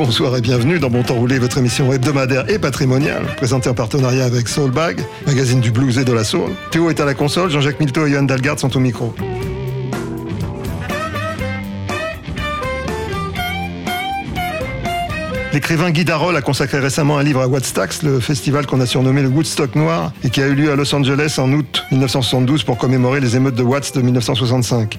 Bonsoir 0.00 0.34
et 0.34 0.40
bienvenue 0.40 0.78
dans 0.78 0.88
Bon 0.88 1.02
Temps 1.02 1.16
Roulé, 1.16 1.38
votre 1.38 1.58
émission 1.58 1.92
hebdomadaire 1.92 2.48
et 2.48 2.58
patrimoniale, 2.58 3.22
présentée 3.36 3.68
en 3.68 3.74
partenariat 3.74 4.24
avec 4.24 4.48
Soulbag, 4.48 4.98
magazine 5.26 5.60
du 5.60 5.70
blues 5.70 5.98
et 5.98 6.06
de 6.06 6.12
la 6.14 6.24
soul. 6.24 6.52
Théo 6.70 6.88
est 6.88 7.00
à 7.00 7.04
la 7.04 7.12
console, 7.12 7.50
Jean-Jacques 7.50 7.78
Milteau 7.80 8.06
et 8.06 8.12
Johan 8.12 8.22
Dalgard 8.22 8.58
sont 8.58 8.74
au 8.74 8.80
micro. 8.80 9.14
L'écrivain 15.52 15.90
Guy 15.90 16.06
Darol 16.06 16.34
a 16.34 16.40
consacré 16.40 16.78
récemment 16.78 17.18
un 17.18 17.22
livre 17.22 17.42
à 17.42 17.46
Woodstocks, 17.46 18.02
le 18.02 18.20
festival 18.20 18.66
qu'on 18.66 18.80
a 18.80 18.86
surnommé 18.86 19.20
le 19.20 19.28
Woodstock 19.28 19.74
Noir 19.74 20.12
et 20.24 20.30
qui 20.30 20.40
a 20.40 20.46
eu 20.46 20.54
lieu 20.54 20.72
à 20.72 20.76
Los 20.76 20.94
Angeles 20.94 21.34
en 21.36 21.52
août 21.52 21.84
1972 21.90 22.64
pour 22.64 22.78
commémorer 22.78 23.20
les 23.20 23.36
émeutes 23.36 23.56
de 23.56 23.62
Watts 23.62 23.94
de 23.94 24.00
1965. 24.00 24.98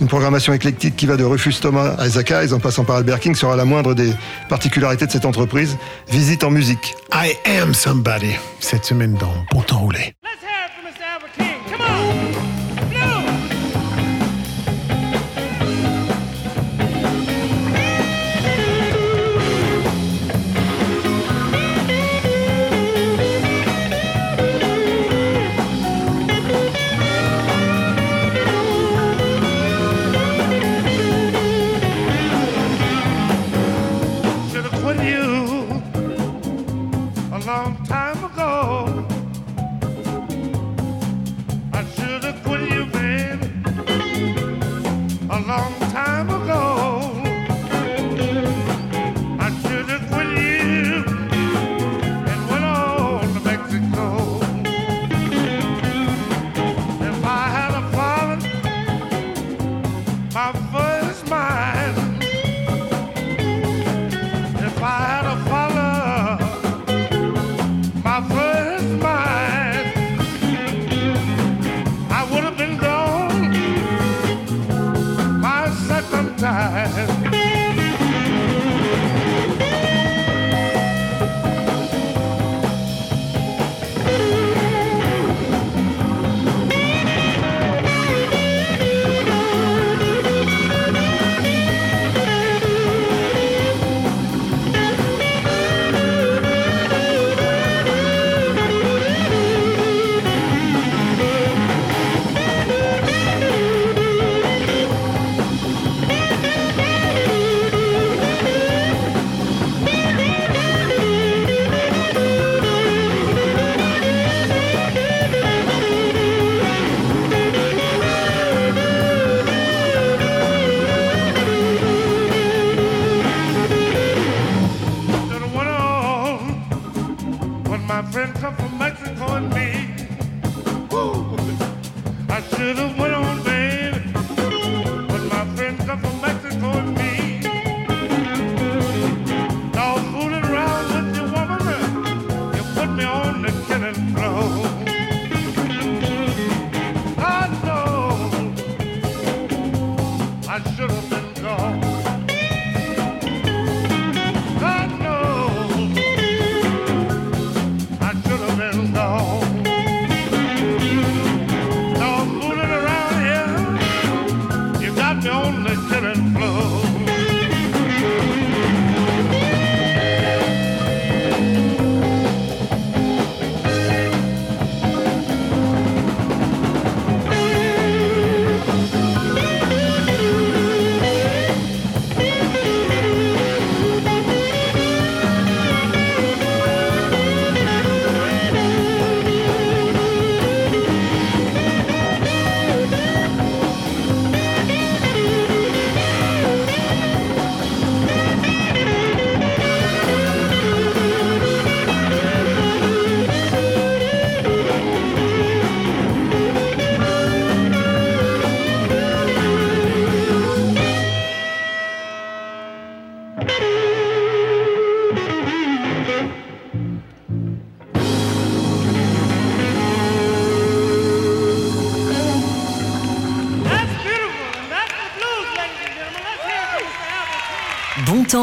Une 0.00 0.08
programmation 0.08 0.52
éclectique 0.52 0.96
qui 0.96 1.06
va 1.06 1.16
de 1.16 1.24
Rufus 1.24 1.54
Thomas 1.60 1.94
à 1.98 2.06
Isaac 2.06 2.30
Hayes 2.30 2.52
en 2.52 2.58
passant 2.58 2.84
par 2.84 2.96
Albert 2.96 3.20
King 3.20 3.34
sera 3.34 3.56
la 3.56 3.64
moindre 3.64 3.94
des 3.94 4.12
particularités 4.48 5.06
de 5.06 5.10
cette 5.10 5.24
entreprise. 5.24 5.76
Visite 6.08 6.44
en 6.44 6.50
musique. 6.50 6.94
I 7.12 7.34
am 7.60 7.72
somebody. 7.72 8.34
Cette 8.60 8.84
semaine 8.84 9.14
dans 9.14 9.32
Bon. 9.52 9.62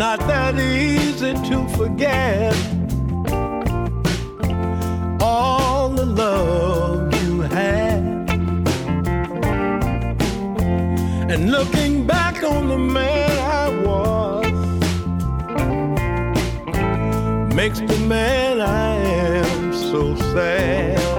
Not 0.00 0.18
that 0.20 0.58
easy 0.58 1.34
to 1.34 1.68
forget 1.76 2.56
all 5.20 5.90
the 5.90 6.06
love 6.06 7.12
you 7.22 7.42
had. 7.42 8.00
And 11.30 11.50
looking 11.50 12.06
back 12.06 12.42
on 12.42 12.68
the 12.68 12.78
man 12.78 13.30
I 13.60 13.68
was 13.84 14.46
makes 17.54 17.80
the 17.80 17.98
man 18.08 18.62
I 18.62 18.94
am 18.94 19.74
so 19.74 20.16
sad. 20.32 21.09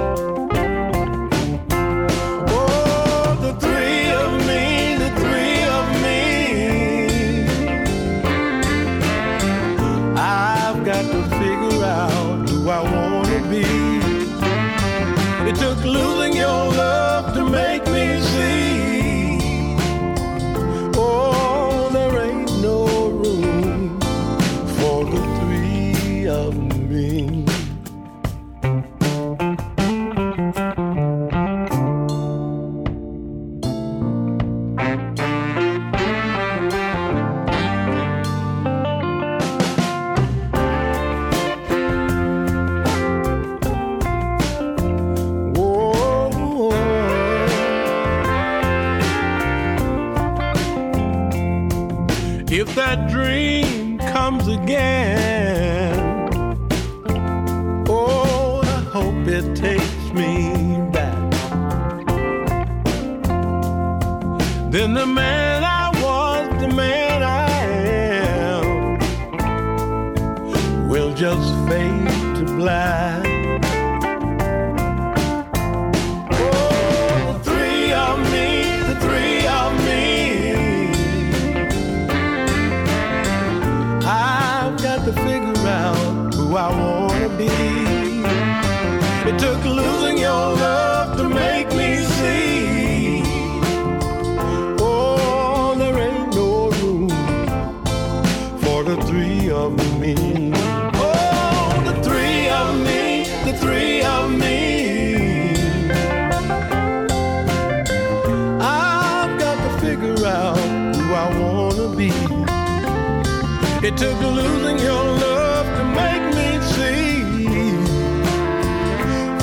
It 113.92 113.98
took 113.98 114.22
losing 114.22 114.80
your 114.80 115.04
love 115.04 115.66
to 115.78 115.84
make 116.00 116.24
me 116.38 116.50
see. 116.72 117.24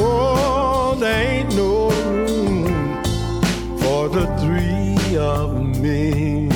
Oh, 0.00 0.96
there 0.98 1.40
ain't 1.40 1.54
no 1.54 1.90
room 1.90 3.02
for 3.78 4.08
the 4.08 4.24
three 4.40 5.18
of 5.18 5.52
me. 5.82 6.48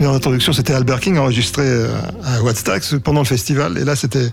Et 0.00 0.06
en 0.06 0.14
introduction, 0.14 0.52
c'était 0.52 0.72
Albert 0.72 1.00
King 1.00 1.18
enregistré 1.18 1.62
euh, 1.62 1.88
à 2.24 2.42
Wattstax 2.42 2.96
pendant 3.04 3.20
le 3.20 3.26
festival. 3.26 3.78
Et 3.78 3.84
là, 3.84 3.94
c'était 3.94 4.32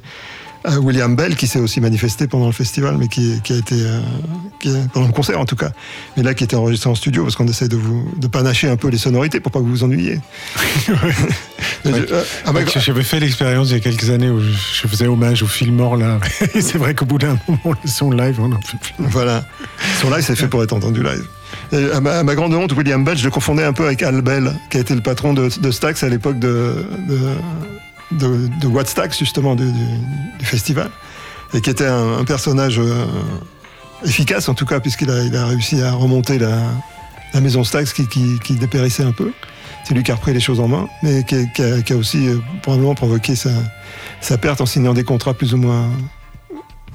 euh, 0.67 0.77
William 0.77 1.15
Bell 1.15 1.35
qui 1.35 1.45
s'est 1.45 1.59
aussi 1.59 1.81
manifesté 1.81 2.27
pendant 2.27 2.47
le 2.47 2.51
festival, 2.51 2.97
mais 2.97 3.07
qui, 3.07 3.39
a 3.49 3.55
été 3.55 3.75
euh, 3.75 3.99
pendant 4.94 5.07
le 5.07 5.13
concert 5.13 5.39
en 5.39 5.45
tout 5.45 5.56
cas. 5.56 5.71
Mais 6.17 6.23
là, 6.23 6.33
qui 6.33 6.44
était 6.44 6.56
enregistré 6.56 6.89
en 6.89 6.95
studio 6.95 7.23
parce 7.23 7.35
qu'on 7.35 7.47
essaie 7.47 7.67
de 7.67 7.75
vous 7.77 8.09
de 8.17 8.27
panacher 8.27 8.67
un 8.69 8.77
peu 8.77 8.89
les 8.89 8.97
sonorités 8.97 9.39
pour 9.39 9.51
pas 9.51 9.59
que 9.59 9.63
vous 9.65 9.71
vous 9.71 9.83
ennuyiez. 9.83 10.19
Je- 11.85 11.91
euh, 11.91 12.23
ah, 12.45 12.51
bah, 12.51 12.62
J'avais 12.65 13.03
fait 13.03 13.19
l'expérience 13.19 13.69
il 13.69 13.73
y 13.73 13.75
a 13.75 13.79
quelques 13.79 14.09
années 14.09 14.29
où 14.29 14.39
je 14.41 14.88
faisais 14.88 15.06
hommage 15.07 15.44
au 15.44 15.47
film 15.47 15.75
mort 15.75 15.97
là. 15.97 16.19
Et 16.56 16.62
c'est 16.62 16.77
vrai 16.79 16.95
qu'au 16.95 17.06
bout 17.06 17.19
d'un 17.19 17.38
moment, 17.47 17.77
le 17.83 17.89
son 17.89 18.09
live, 18.12 18.38
on 18.39 18.51
en 18.51 18.59
peut 18.59 18.77
plus. 18.81 18.94
Voilà. 19.00 19.44
Son 20.01 20.09
live, 20.09 20.21
c'est 20.25 20.35
fait 20.35 20.47
pour 20.47 20.63
être 20.63 20.73
entendu 20.73 21.03
live. 21.03 21.25
Et 21.71 21.91
à, 21.91 22.01
ma, 22.01 22.19
à 22.19 22.23
ma 22.23 22.33
grande 22.35 22.53
honte, 22.53 22.73
William 22.73 23.03
Bell, 23.03 23.18
je 23.18 23.23
le 23.23 23.29
confondais 23.31 23.63
un 23.63 23.73
peu 23.73 23.85
avec 23.85 24.01
Al 24.03 24.21
Bell, 24.21 24.51
qui 24.71 24.77
a 24.77 24.79
été 24.79 24.95
le 24.95 25.01
patron 25.01 25.33
de, 25.33 25.50
de 25.59 25.71
Stax 25.71 26.04
à 26.04 26.09
l'époque 26.09 26.40
de, 26.40 26.85
de, 27.07 27.19
de, 28.18 28.47
de 28.61 28.68
What 28.68 28.85
Stax, 28.85 29.19
justement, 29.19 29.56
du, 29.56 29.66
du- 29.71 29.80
du 30.40 30.45
festival. 30.45 30.90
Et 31.54 31.61
qui 31.61 31.69
était 31.69 31.85
un, 31.85 32.18
un 32.18 32.23
personnage 32.25 32.80
euh, 32.80 33.06
efficace, 34.04 34.49
en 34.49 34.54
tout 34.54 34.66
cas, 34.66 34.80
puisqu'il 34.80 35.09
a, 35.09 35.45
réussi 35.45 35.81
à 35.81 35.94
remonter 35.94 36.40
la, 36.40 36.61
maison 37.42 37.64
Stax 37.64 37.94
qui, 37.94 38.07
qui, 38.07 38.54
dépérissait 38.56 39.04
un 39.04 39.11
peu. 39.11 39.31
C'est 39.83 39.94
lui 39.94 40.04
qui 40.04 40.11
a 40.11 40.16
repris 40.16 40.33
les 40.33 40.40
choses 40.40 40.59
en 40.59 40.68
main, 40.68 40.87
mais 41.04 41.23
qui, 41.23 41.35
a, 41.61 41.95
aussi 41.95 42.28
euh, 42.28 42.37
probablement 42.61 42.95
provoqué 42.95 43.35
sa, 43.35 44.37
perte 44.37 44.61
en 44.61 44.66
signant 44.66 44.94
des 44.94 45.04
contrats 45.04 45.33
plus 45.33 45.54
ou 45.54 45.57
moins 45.57 45.90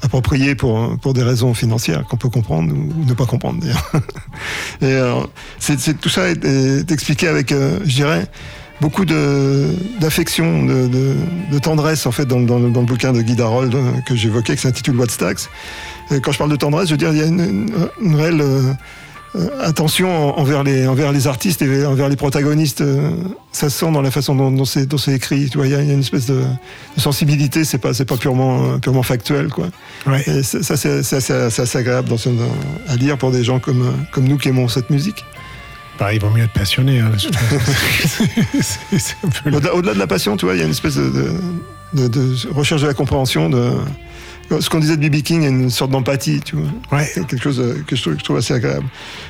approprié 0.02 0.54
pour, 0.54 0.98
pour 0.98 1.12
des 1.12 1.22
raisons 1.22 1.52
financières 1.52 2.04
qu'on 2.06 2.16
peut 2.16 2.30
comprendre 2.30 2.72
ou, 2.72 3.04
ne 3.04 3.12
pas 3.12 3.26
comprendre 3.26 3.60
d'ailleurs. 3.60 3.92
Et 4.80 4.86
euh, 4.86 5.20
c'est, 5.58 6.00
tout 6.00 6.08
ça 6.08 6.30
est, 6.30 6.42
est 6.44 6.90
expliqué 6.90 7.28
avec, 7.28 7.52
euh, 7.52 7.78
je 7.84 7.94
dirais, 7.96 8.26
beaucoup 8.80 9.04
de, 9.04 9.66
d'affection, 10.00 10.64
de, 10.64 10.88
de, 10.88 11.14
de 11.52 11.58
tendresse 11.58 12.06
en 12.06 12.12
fait 12.12 12.24
dans, 12.24 12.38
le- 12.38 12.46
dans, 12.46 12.58
le- 12.58 12.70
dans 12.70 12.80
le 12.80 12.86
bouquin 12.86 13.12
de 13.12 13.20
Guy 13.22 13.34
Darold 13.36 13.74
euh, 13.74 13.92
que 14.06 14.14
j'évoquais, 14.16 14.56
qui 14.56 14.62
s'intitule 14.62 14.96
What's 14.98 15.16
Tax. 15.18 15.48
Et 16.10 16.20
quand 16.20 16.32
je 16.32 16.38
parle 16.38 16.50
de 16.50 16.56
tendresse, 16.56 16.86
je 16.88 16.94
veux 16.94 16.98
dire, 16.98 17.12
il 17.12 17.18
y 17.18 17.22
a 17.22 17.26
une, 17.26 17.40
une- 17.40 17.88
une 18.02 18.14
réelle 18.16 18.40
euh, 18.40 18.72
attention 19.62 20.10
en- 20.10 20.40
envers 20.40 20.64
les, 20.64 20.88
envers 20.88 21.12
les 21.12 21.26
artistes 21.28 21.62
et 21.62 21.86
envers 21.86 22.08
les 22.08 22.16
protagonistes. 22.16 22.80
euh, 22.80 23.10
ça 23.52 23.68
se 23.70 23.78
sent 23.78 23.92
dans 23.92 24.02
la 24.02 24.10
façon 24.10 24.34
dont, 24.34 24.50
dont 24.50 24.64
c'est, 24.64 24.86
écrit. 25.12 25.48
Tu 25.50 25.58
vois, 25.58 25.66
il 25.66 25.72
y, 25.72 25.76
a 25.76 25.80
une 25.82 26.00
espèce 26.00 26.26
de, 26.26 26.40
de 26.96 27.00
sensibilité. 27.00 27.64
C'est 27.64 27.78
pas, 27.78 27.94
c'est 27.94 28.04
pas 28.04 28.16
purement, 28.16 28.78
purement 28.80 29.02
factuel, 29.04 29.48
quoi. 29.48 29.66
Ouais. 30.06 30.22
Et 30.26 30.42
ça, 30.42 30.76
c'est, 30.76 30.98
assez, 31.00 31.02
c'est 31.50 31.62
assez 31.62 31.78
agréable 31.78 32.08
dans 32.08 32.16
à 32.88 32.96
lire 32.96 33.18
pour 33.18 33.30
des 33.30 33.44
gens 33.44 33.60
comme, 33.60 33.92
comme 34.12 34.24
nous 34.24 34.36
qui 34.38 34.48
aimons 34.48 34.66
cette 34.68 34.90
musique. 34.90 35.24
Bah, 36.00 36.14
il 36.14 36.20
vaut 36.20 36.30
mieux 36.30 36.44
être 36.44 36.52
passionné. 36.52 37.00
hein, 37.00 37.10
peu 39.44 39.50
Au-delà, 39.72 39.94
de 39.94 39.98
la 39.98 40.06
passion, 40.06 40.36
tu 40.36 40.46
vois, 40.46 40.54
il 40.54 40.58
y 40.58 40.62
a 40.62 40.64
une 40.64 40.70
espèce 40.70 40.96
de, 40.96 41.02
de- 41.92 42.02
de- 42.08 42.08
de 42.08 42.36
recherche 42.52 42.82
de 42.82 42.86
la 42.86 42.94
compréhension. 42.94 43.50
De, 43.50 43.72
ce 44.60 44.68
qu'on 44.70 44.80
disait 44.80 44.96
de 44.96 45.06
B.B. 45.08 45.22
King, 45.22 45.42
il 45.42 45.44
y 45.44 45.46
a 45.46 45.50
une 45.50 45.70
sorte 45.70 45.90
d'empathie, 45.92 46.40
tu 46.40 46.56
vois. 46.56 46.98
Ouais. 46.98 47.08
Quelque 47.14 47.38
chose 47.42 47.60
euh, 47.60 47.82
que 47.86 47.94
je 47.94 48.02
trouve, 48.02 48.14
je 48.18 48.24
trouve 48.24 48.36
assez 48.38 48.52
agréable. 48.54 48.86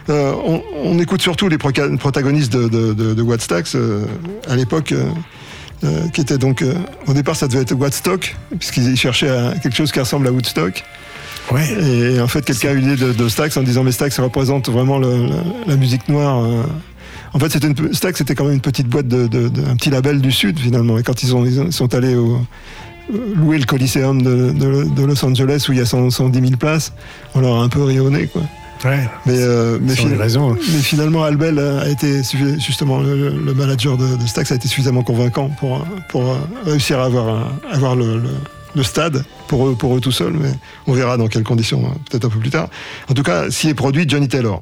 Euh, 0.09 0.33
on, 0.45 0.63
on 0.83 0.99
écoute 0.99 1.21
surtout 1.21 1.49
les 1.49 1.59
protagonistes 1.59 2.53
de, 2.53 2.69
de, 2.69 2.95
de, 2.95 3.13
de 3.15 3.23
Wattstax 3.23 3.75
euh, 3.75 4.05
à 4.49 4.57
l'époque, 4.57 4.93
euh, 4.93 5.11
qui 6.15 6.21
était 6.23 6.39
donc 6.39 6.65
au 7.07 7.13
départ 7.13 7.37
ça 7.37 7.49
devait 7.49 7.63
être 7.63 7.75
Wattstock, 7.75 8.35
puisqu'ils 8.59 8.97
cherchaient 8.97 9.29
à 9.31 9.55
quelque 9.63 9.77
chose 9.77 9.93
qui 9.93 10.01
ressemble 10.01 10.27
à 10.27 10.33
Woodstock. 10.33 10.85
Et 11.59 12.21
en 12.21 12.29
fait, 12.29 12.45
quelqu'un 12.45 12.71
a 12.71 12.73
eu 12.73 12.79
l'idée 12.79 12.97
de, 12.97 13.13
de, 13.13 13.29
Stax 13.29 13.57
en 13.57 13.63
disant 13.63 13.83
mais 13.83 13.93
Stax 13.93 14.19
représente 14.21 14.69
vraiment 14.69 14.99
la, 14.99 15.77
musique 15.77 16.09
noire. 16.09 16.45
Euh. 16.45 16.63
En 17.33 17.39
fait, 17.39 17.55
une, 17.65 17.95
Stax, 17.95 18.19
c'était 18.19 18.35
quand 18.35 18.45
même 18.45 18.55
une 18.55 18.61
petite 18.61 18.89
boîte 18.89 19.07
un 19.13 19.77
petit 19.77 19.91
label 19.91 20.21
du 20.21 20.33
sud 20.33 20.59
finalement. 20.59 20.99
Et 20.99 21.03
quand 21.03 21.23
ils, 21.23 21.29
sont 21.73 21.95
allés 21.95 22.15
euh, 22.15 22.37
louer 23.37 23.59
le 23.59 23.65
Coliseum 23.65 24.23
de, 24.23 25.05
Los 25.05 25.25
Angeles 25.25 25.67
où 25.69 25.73
il 25.73 25.79
y 25.79 25.83
a 25.83 25.87
100, 25.87 26.11
110 26.11 26.41
000 26.41 26.53
places, 26.57 26.93
on 27.35 27.41
leur 27.41 27.57
a 27.57 27.63
un 27.63 27.69
peu 27.69 27.83
rayonné 27.83 28.27
quoi. 28.27 28.43
Ouais, 28.85 29.09
mais, 29.27 29.35
euh, 29.37 29.79
mais, 29.81 29.93
raison. 30.17 30.55
mais, 30.55 30.79
finalement, 30.79 31.23
Albel 31.23 31.59
a 31.59 31.87
été 31.89 32.23
justement 32.59 33.01
le, 33.01 33.53
manager 33.53 33.99
de, 33.99 34.17
de, 34.17 34.27
Stax 34.27 34.53
a 34.53 34.55
été 34.55 34.69
suffisamment 34.69 35.03
convaincant 35.03 35.51
pour, 35.59 35.85
euh, 36.15 36.35
réussir 36.65 36.99
à 36.99 37.05
avoir, 37.05 37.97
le 37.97 38.23
le 38.75 38.83
stade 38.83 39.25
pour 39.49 39.69
eux, 39.69 39.75
pour 39.75 39.97
eux 39.97 40.01
tout 40.01 40.13
seuls, 40.13 40.33
mais 40.33 40.53
on 40.87 40.93
verra 40.93 41.17
dans 41.17 41.27
quelles 41.27 41.45
conditions, 41.45 41.85
hein, 41.87 41.97
peut-être 42.09 42.27
un 42.27 42.29
peu 42.29 42.39
plus 42.39 42.51
tard. 42.51 42.69
En 43.09 43.15
tout 43.15 43.23
cas, 43.23 43.51
s'il 43.51 43.71
est 43.71 43.75
produit 43.75 44.09
Johnny 44.09 44.29
Taylor. 44.29 44.61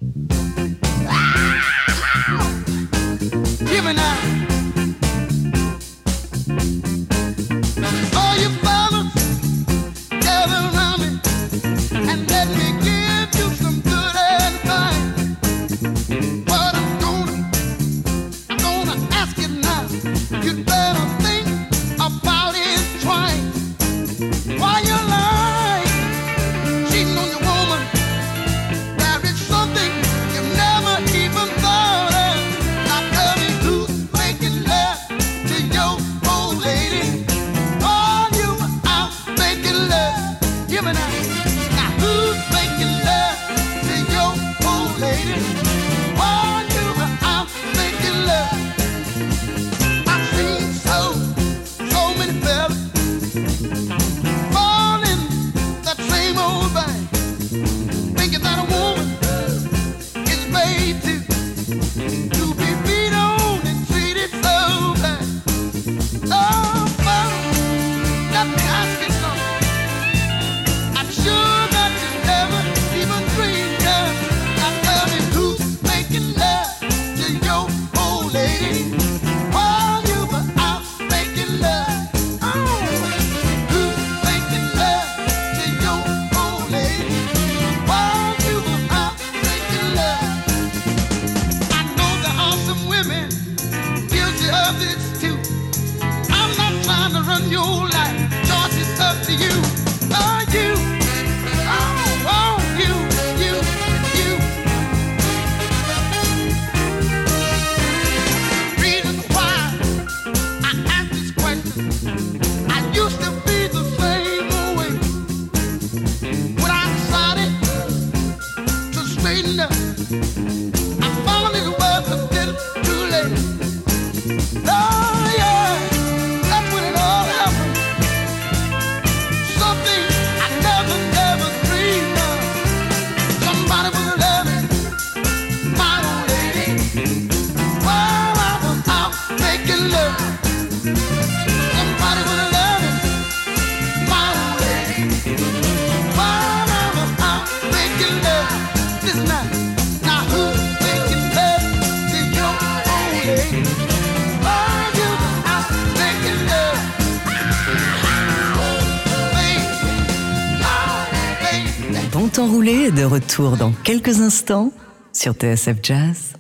retour 163.09 163.57
dans 163.57 163.73
quelques 163.73 164.21
instants 164.21 164.71
sur 165.13 165.33
TSF 165.33 165.77
Jazz. 165.83 166.35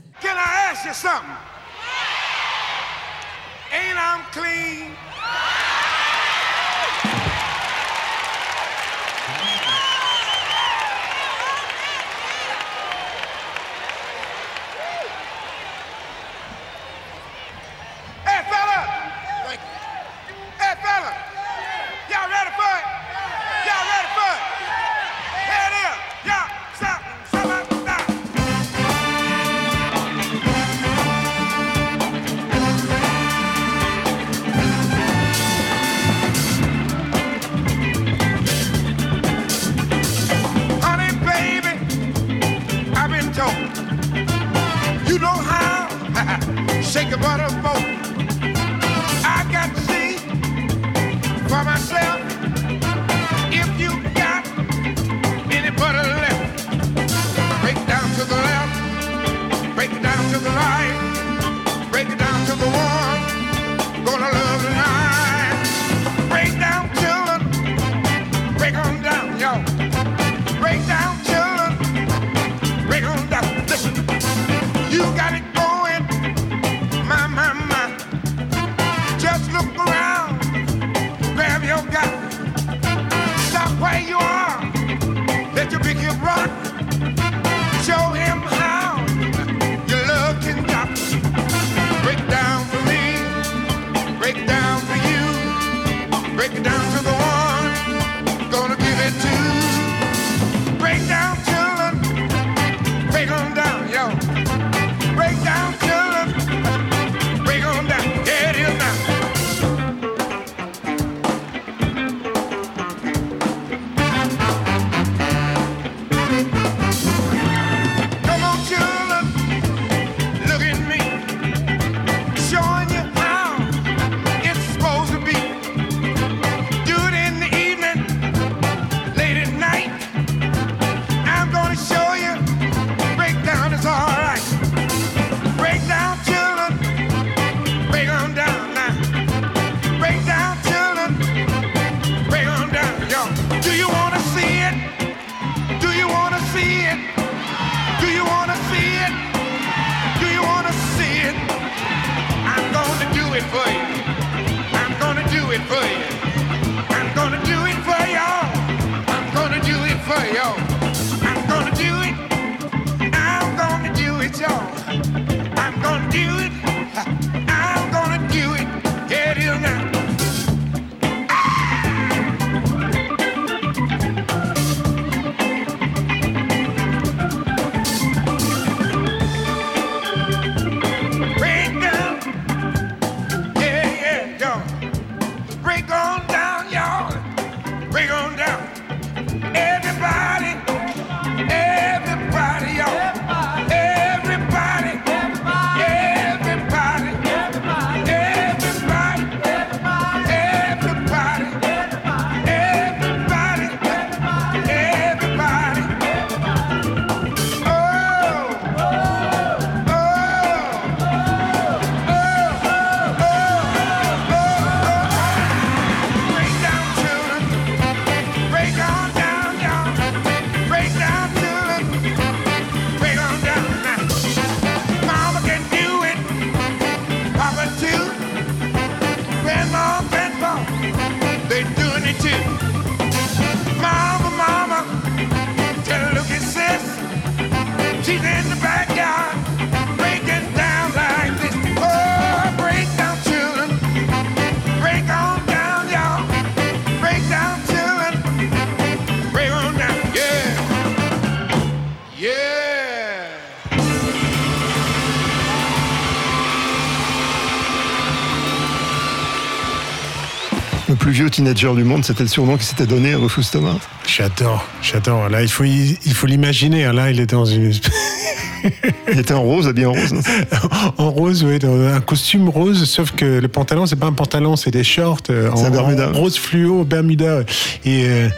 Teenager 261.38 261.72
du 261.76 261.84
monde, 261.84 262.04
c'était 262.04 262.24
le 262.24 262.28
surnom 262.28 262.56
qui 262.56 262.64
s'était 262.64 262.86
donné 262.86 263.14
à 263.14 263.16
Rufus 263.18 263.44
Thomas. 263.52 263.76
J'adore, 264.08 264.66
j'adore. 264.82 265.28
Là, 265.28 265.42
il 265.42 265.48
faut, 265.48 265.62
il 265.62 265.96
faut 266.12 266.26
l'imaginer. 266.26 266.84
hein. 266.84 266.92
Là, 266.92 267.12
il 267.12 267.20
est 267.20 267.26
dans 267.26 267.44
une. 267.44 267.72
Il 269.12 269.20
était 269.20 269.34
en 269.34 269.42
rose, 269.42 269.68
habillé 269.68 269.86
en 269.86 269.92
rose. 269.92 270.12
non 270.12 270.20
en 270.98 271.10
rose, 271.10 271.44
oui, 271.44 271.60
dans 271.60 271.80
un 271.80 272.00
costume 272.00 272.48
rose, 272.48 272.90
sauf 272.90 273.12
que 273.12 273.24
le 273.24 273.46
pantalon, 273.46 273.86
c'est 273.86 273.94
pas 273.94 274.06
un 274.06 274.12
pantalon, 274.12 274.56
c'est 274.56 274.72
des 274.72 274.82
shorts 274.82 275.20
euh, 275.30 275.48
en, 275.52 275.64
un 275.64 275.70
Bermuda. 275.70 276.08
en 276.10 276.12
rose 276.14 276.36
fluo, 276.36 276.82
Bermuda. 276.84 277.42
Et, 277.84 278.04
euh, 278.08 278.28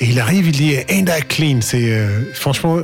et 0.00 0.06
il 0.06 0.18
arrive, 0.20 0.46
il 0.46 0.52
dit 0.52 0.74
Ain't 0.88 1.04
that 1.04 1.20
clean? 1.28 1.58
C'est 1.60 1.92
euh, 1.92 2.22
franchement, 2.32 2.78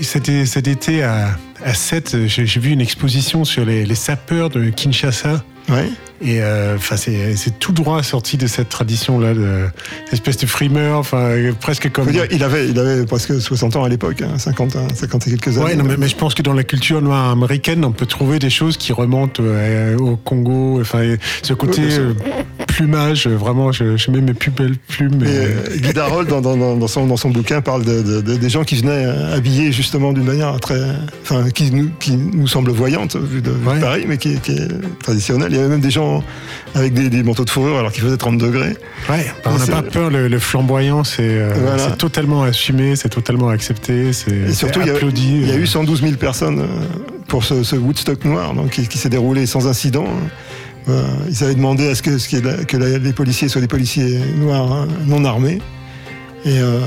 c'était 0.00 0.46
cet 0.46 0.66
été 0.66 1.02
à, 1.02 1.36
à 1.62 1.74
7, 1.74 2.26
j'ai 2.26 2.46
j'ai 2.46 2.60
vu 2.60 2.70
une 2.70 2.80
exposition 2.80 3.44
sur 3.44 3.66
les, 3.66 3.84
les 3.84 3.94
sapeurs 3.94 4.48
de 4.48 4.70
Kinshasa. 4.70 5.44
Ouais. 5.70 5.88
Et 6.22 6.42
euh, 6.42 6.76
enfin, 6.76 6.96
c'est 6.96 7.34
c'est 7.36 7.58
tout 7.58 7.72
droit 7.72 8.02
sorti 8.02 8.36
de 8.36 8.46
cette 8.46 8.68
tradition-là, 8.68 9.32
de 9.32 9.68
cette 10.04 10.14
espèce 10.14 10.36
de 10.36 10.46
frimeur, 10.46 10.98
enfin, 10.98 11.30
presque 11.60 11.90
comme. 11.90 12.10
Dire, 12.10 12.26
il 12.30 12.44
avait, 12.44 12.68
il 12.68 12.78
avait 12.78 13.06
presque 13.06 13.40
60 13.40 13.76
ans 13.76 13.84
à 13.84 13.88
l'époque, 13.88 14.20
hein, 14.20 14.36
50, 14.36 14.76
hein, 14.76 14.88
50 14.94 15.26
et 15.26 15.30
quelques 15.30 15.56
années. 15.56 15.64
Ouais, 15.64 15.76
non, 15.76 15.84
mais, 15.84 15.96
mais 15.96 16.08
je 16.08 16.16
pense 16.16 16.34
que 16.34 16.42
dans 16.42 16.52
la 16.52 16.64
culture 16.64 17.00
noire 17.00 17.30
américaine, 17.30 17.84
on 17.84 17.92
peut 17.92 18.06
trouver 18.06 18.38
des 18.38 18.50
choses 18.50 18.76
qui 18.76 18.92
remontent 18.92 19.42
euh, 19.42 19.96
au 19.96 20.16
Congo. 20.16 20.78
Enfin, 20.80 21.16
ce 21.42 21.54
côté 21.54 21.80
Ouais, 21.80 22.59
plumage, 22.84 23.26
euh, 23.26 23.36
vraiment, 23.36 23.72
je, 23.72 23.96
je 23.98 24.10
mets 24.10 24.22
mes 24.22 24.32
plus 24.32 24.50
belles 24.50 24.76
plumes. 24.88 25.22
Et, 25.22 25.28
et- 25.28 25.30
euh, 25.30 25.76
Guy 25.82 25.92
Darol, 25.92 26.26
dans, 26.26 26.40
dans- 26.40 26.56
dans- 26.56 26.76
dans 26.76 26.86
son, 26.88 27.06
dans 27.06 27.18
son 27.18 27.28
bouquin, 27.28 27.60
parle 27.60 27.84
de, 27.84 28.00
de- 28.02 28.20
de- 28.22 28.36
des 28.36 28.48
gens 28.48 28.64
qui 28.64 28.76
venaient 28.76 29.04
euh, 29.04 29.36
habillés 29.36 29.70
justement 29.70 30.12
d'une 30.14 30.24
manière 30.24 30.58
très. 30.60 30.80
Enfin, 31.22 31.50
qui 31.50 31.70
nous, 31.70 31.90
qui 32.00 32.16
nous 32.16 32.46
semble 32.48 32.70
voyante, 32.70 33.16
vu 33.16 33.42
de, 33.42 33.50
Ouais. 33.66 33.78
Paris, 33.80 34.04
mais 34.08 34.16
qui, 34.16 34.32
est- 34.32 34.40
qui 34.40 34.52
est 34.52 34.68
traditionnelle. 35.02 35.48
Il 35.50 35.56
y 35.56 35.60
avait 35.60 35.68
même 35.68 35.80
des 35.80 35.90
gens 35.90 36.24
avec 36.74 36.94
des, 36.94 37.10
des 37.10 37.22
manteaux 37.22 37.44
de 37.44 37.50
fourrure 37.50 37.76
alors 37.78 37.92
qu'il 37.92 38.02
faisait 38.02 38.16
30 38.16 38.38
degrés. 38.38 38.76
Ouais, 39.10 39.26
bah, 39.44 39.50
on 39.54 39.58
n'a 39.58 39.66
pas 39.66 39.82
peur, 39.82 40.08
le, 40.10 40.28
le 40.28 40.38
flamboyant, 40.38 41.04
c'est 41.04 41.20
euh, 41.22 41.52
Voilà. 41.60 41.90
totalement 41.96 42.44
assumé, 42.44 42.96
c'est 42.96 43.10
totalement 43.10 43.48
accepté, 43.50 44.12
c'est 44.14 44.52
surtout, 44.54 44.80
il 44.80 44.86
y, 44.86 44.90
a, 44.90 44.94
applaudi. 44.94 45.28
il 45.42 45.48
y 45.48 45.52
a 45.52 45.54
euh. 45.54 45.58
eu 45.58 45.66
112 45.66 46.00
000 46.00 46.14
personnes 46.14 46.60
euh, 46.60 46.66
pour 47.28 47.44
ce, 47.44 47.62
ce 47.62 47.76
Woodstock 47.76 48.24
noir, 48.24 48.54
donc, 48.54 48.70
qui, 48.70 48.88
qui 48.88 48.96
s'est 48.96 49.10
déroulé 49.10 49.44
sans 49.46 49.68
incident. 49.68 50.06
Euh, 50.88 51.02
ils 51.28 51.44
avaient 51.44 51.54
demandé 51.54 51.88
à 51.88 51.94
ce 51.94 52.02
que, 52.02 52.76
les 52.76 53.12
policiers 53.12 53.48
soient 53.48 53.60
des 53.60 53.68
policiers 53.68 54.18
noirs 54.36 54.72
hein, 54.72 54.88
non 55.06 55.24
armés. 55.24 55.60
Euh, 56.46 56.80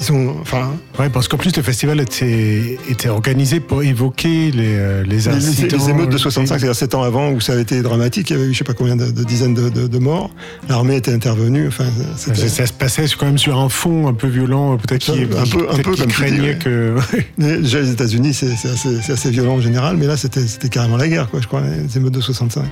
ils 0.00 0.12
ont. 0.12 0.36
Enfin, 0.40 0.70
Ouais, 0.98 1.08
parce 1.08 1.28
qu'en 1.28 1.36
plus, 1.36 1.56
le 1.56 1.62
festival 1.62 2.00
était, 2.00 2.78
était 2.88 3.08
organisé 3.08 3.60
pour 3.60 3.82
évoquer 3.82 4.50
les, 4.50 4.74
euh, 4.76 5.02
les 5.04 5.28
incidents. 5.28 5.76
les 5.76 5.90
émeutes 5.90 6.10
de 6.10 6.18
65, 6.18 6.58
c'est-à-dire 6.58 6.74
7 6.76 6.94
ans 6.94 7.02
avant, 7.02 7.30
où 7.30 7.40
ça 7.40 7.52
avait 7.54 7.62
été 7.62 7.80
dramatique, 7.82 8.30
il 8.30 8.32
y 8.34 8.36
avait 8.36 8.48
eu 8.48 8.52
je 8.52 8.58
sais 8.58 8.64
pas 8.64 8.74
combien 8.74 8.96
de, 8.96 9.10
de 9.10 9.24
dizaines 9.24 9.54
de, 9.54 9.68
de- 9.68 9.86
de 9.86 9.98
morts. 9.98 10.30
L'armée 10.68 10.96
était 10.96 11.12
intervenue. 11.12 11.68
Enfin, 11.68 11.84
Ça, 12.16 12.66
se 12.66 12.72
passait 12.72 13.04
quand 13.18 13.26
même 13.26 13.38
sur 13.38 13.58
un 13.58 13.68
fond 13.68 14.06
un 14.08 14.14
peu 14.14 14.28
violent, 14.28 14.76
peut-être 14.76 15.10
Un 15.10 15.26
peu- 15.26 15.38
un 15.38 15.44
peu- 15.46 15.66
un 15.70 15.76
peu 15.76 15.82
comme 15.96 16.06
dis, 16.06 16.12
craignait 16.12 16.40
ouais. 16.40 16.58
que. 16.58 16.96
Déjà, 17.38 17.80
les 17.80 17.90
États-Unis, 17.90 18.34
c'est 18.34 19.12
assez, 19.12 19.30
violent 19.30 19.54
en 19.54 19.60
général, 19.60 19.96
mais 19.96 20.06
là, 20.06 20.16
c'était 20.16 20.46
c'était 20.46 20.68
carrément 20.68 20.96
la 20.96 21.08
guerre, 21.08 21.28
quoi, 21.30 21.40
je 21.40 21.46
crois, 21.46 21.62
les 21.62 21.96
émeutes 21.96 22.12
de 22.14 22.20
65. 22.20 22.64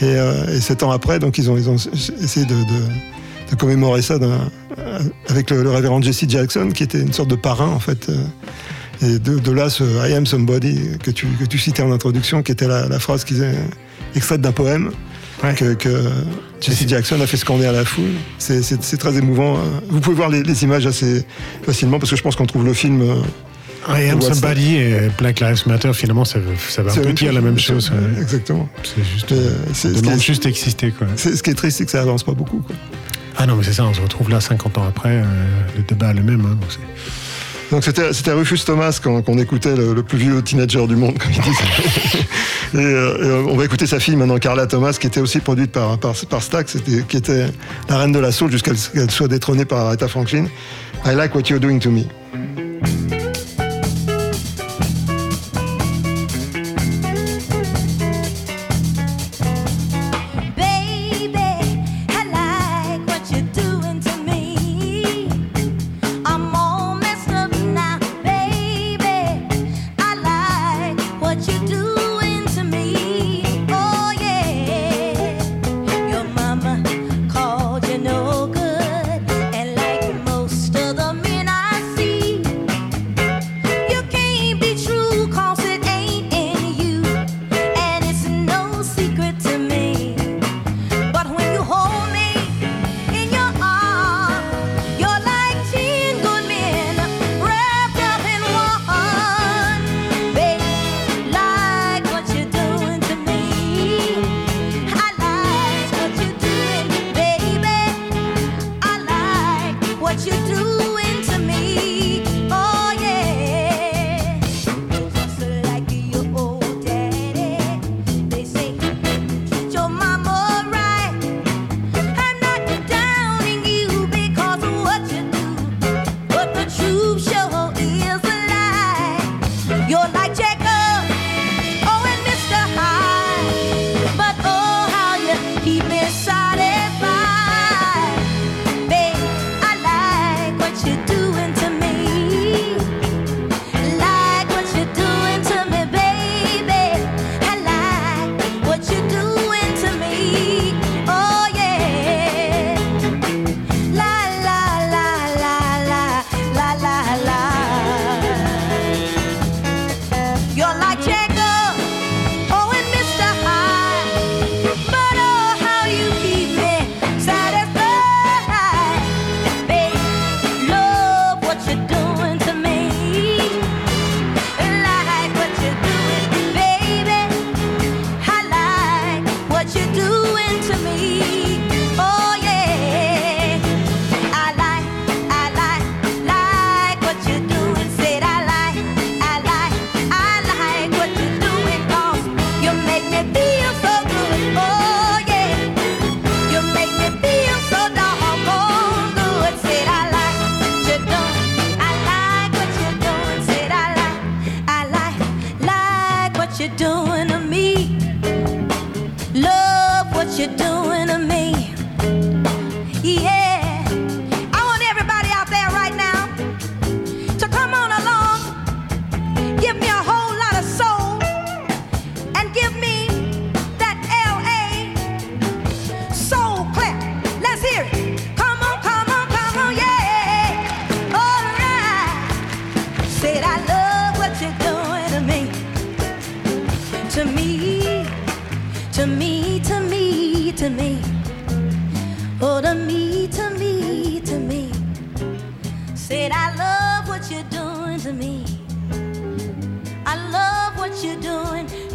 Et, 0.00 0.04
euh, 0.04 0.56
et 0.56 0.60
sept 0.60 0.82
ans 0.82 0.90
après, 0.90 1.18
donc, 1.18 1.38
ils 1.38 1.50
ont, 1.50 1.56
ils 1.56 1.68
ont 1.68 1.76
essayé 2.22 2.46
de, 2.46 2.54
de- 2.54 2.92
commémorer 3.56 4.02
ça 4.02 4.18
avec 5.28 5.50
le, 5.50 5.62
le 5.62 5.70
révérend 5.70 6.00
Jesse 6.02 6.24
Jackson, 6.28 6.70
qui 6.74 6.82
était 6.82 7.00
une 7.00 7.12
sorte 7.12 7.30
de 7.30 7.36
parrain, 7.36 7.68
en 7.68 7.78
fait. 7.80 8.08
euh, 8.08 8.14
Et 9.02 9.18
de, 9.18 9.38
de 9.38 9.50
là, 9.52 9.68
ce 9.70 9.84
I 10.08 10.14
am 10.14 10.26
somebody 10.26 10.98
que 11.02 11.10
tu, 11.10 11.26
que 11.26 11.44
tu 11.44 11.58
citais 11.58 11.82
en 11.82 11.92
introduction, 11.92 12.42
qui 12.42 12.52
était 12.52 12.68
la, 12.68 12.88
la 12.88 12.98
phrase 12.98 13.24
qui 13.24 13.34
est 13.34 13.54
extraite 14.14 14.40
d'un 14.40 14.52
poème 14.52 14.90
Ouais. 15.42 15.54
que, 15.54 15.74
que 15.74 15.88
Jesse 16.60 16.86
Jackson 16.86 17.20
a 17.20 17.26
fait 17.26 17.36
scander 17.36 17.66
à 17.66 17.72
la 17.72 17.84
foule. 17.84 18.04
C'est- 18.38 18.96
très 18.96 19.16
émouvant. 19.18 19.56
euh. 19.56 19.60
Vous 19.88 19.98
pouvez 19.98 20.14
voir 20.14 20.28
les, 20.28 20.44
les 20.44 20.62
images 20.62 20.86
assez 20.86 21.24
facilement, 21.64 21.98
parce 21.98 22.10
que 22.10 22.16
je 22.16 22.22
pense 22.22 22.36
qu'on 22.36 22.46
trouve 22.46 22.64
le 22.64 22.72
film... 22.74 23.00
euh, 23.02 23.16
I 23.88 24.08
am 24.10 24.20
somebody 24.20 24.76
et 24.76 25.10
Black 25.18 25.40
Lives 25.40 25.64
Matter, 25.66 25.92
finalement, 25.94 26.24
ça, 26.24 26.38
ça 26.68 26.84
va 26.84 26.92
un 26.92 26.94
peu 26.94 27.12
dire 27.12 27.32
la 27.32 27.40
même 27.40 27.58
chose. 27.58 27.90
Exactement. 28.20 28.68
C'est 28.84 29.02
juste. 29.02 29.32
Euh, 29.32 29.56
euh, 29.86 30.00
demande 30.00 30.20
juste 30.20 30.44
d'exister, 30.44 30.92
quoi. 30.92 31.08
Ce 31.16 31.42
qui 31.42 31.50
est 31.50 31.54
triste, 31.54 31.78
c'est 31.78 31.86
que 31.86 31.90
ça 31.90 32.00
avance 32.02 32.22
pas 32.22 32.30
beaucoup. 32.34 32.58
quoi. 32.58 32.76
Ah 33.38 33.46
non, 33.46 33.56
mais 33.56 33.64
c'est 33.64 33.72
ça, 33.72 33.84
on 33.84 33.94
se 33.94 34.00
retrouve 34.00 34.30
là 34.30 34.40
50 34.40 34.78
ans 34.78 34.84
après, 34.86 35.16
euh, 35.16 35.24
le 35.76 35.82
débat 35.82 36.10
est 36.10 36.14
le 36.14 36.22
même. 36.22 36.44
hein, 36.44 36.58
donc 37.70 37.84
c'était 37.84 38.12
c'était 38.12 38.32
Rufus 38.32 38.58
Thomas 38.66 39.00
qu'on 39.02 39.22
qu'on 39.22 39.38
écoutait, 39.38 39.74
le, 39.74 39.94
le 39.94 40.02
plus 40.02 40.18
vieux 40.18 40.42
teenager 40.42 40.86
du 40.86 40.94
monde, 40.94 41.16
comme 41.18 41.30
il 41.32 41.40
disait. 41.40 41.64
et, 42.74 42.76
euh, 42.76 43.40
euh, 43.42 43.46
on 43.48 43.56
va 43.56 43.64
écouter 43.64 43.86
sa 43.86 43.98
fille 43.98 44.14
maintenant, 44.14 44.36
Carla 44.36 44.66
Thomas, 44.66 44.96
qui 45.00 45.06
était 45.06 45.20
aussi 45.20 45.40
produite 45.40 45.72
par, 45.72 45.98
par, 45.98 46.14
par 46.28 46.42
Stax, 46.42 46.76
qui 47.08 47.16
était 47.16 47.46
la 47.88 47.98
reine 47.98 48.12
de 48.12 48.18
la 48.18 48.30
soul 48.30 48.50
jusqu'à 48.50 48.74
ce 48.74 48.90
qu'elle 48.90 49.10
soit 49.10 49.28
détrônée 49.28 49.64
par 49.64 49.86
Aretha 49.86 50.06
Franklin. 50.06 50.44
I 51.06 51.14
like 51.14 51.34
what 51.34 51.48
you're 51.48 51.58
doing 51.60 51.78
to 51.80 51.90
me. 51.90 52.04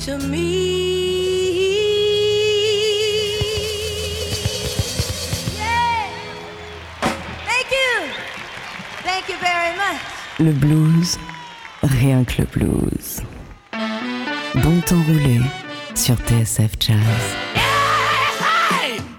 to 0.07 0.17
me. 0.19 0.47
Yeah. 5.57 6.09
Thank 7.45 7.67
you. 7.77 7.91
Thank 9.03 9.27
you 9.27 9.37
very 9.49 9.75
much. 9.75 10.01
Le 10.39 10.53
blues, 10.53 11.17
rien 11.83 12.23
que 12.23 12.41
le 12.41 12.47
blues. 12.47 13.21
Bon 14.63 14.79
temps 14.85 15.03
roulé 15.07 15.41
sur 15.93 16.15
TSF 16.15 16.77
Jazz. 16.79 17.35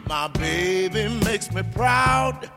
My 0.09 0.29
baby 0.41 1.09
makes 1.23 1.53
me 1.53 1.63
proud. 1.75 2.49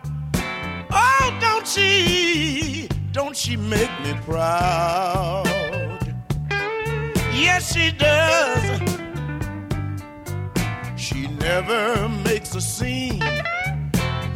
Oh, 0.89 1.33
don't 1.41 1.67
she, 1.67 2.87
don't 3.11 3.35
she 3.35 3.57
make 3.57 3.91
me 4.05 4.13
proud? 4.25 5.70
yes 7.41 7.73
she 7.73 7.91
does. 7.91 8.81
She 10.95 11.27
never 11.27 12.07
makes 12.23 12.53
a 12.55 12.61
scene 12.61 13.19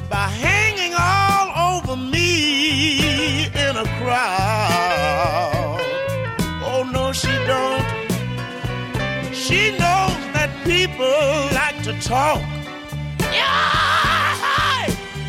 by 0.10 0.28
hanging 0.46 0.94
all 0.98 1.48
over 1.72 1.96
me 1.96 3.46
in 3.48 3.74
a 3.78 3.88
crowd. 4.00 5.80
Oh 6.72 6.84
no, 6.92 7.12
she 7.12 7.34
don't. 7.52 7.86
She 9.34 9.72
knows 9.72 10.18
that 10.36 10.50
people 10.64 11.30
like 11.60 11.78
to 11.84 11.94
talk. 12.02 12.42
Yeah! 13.20 13.86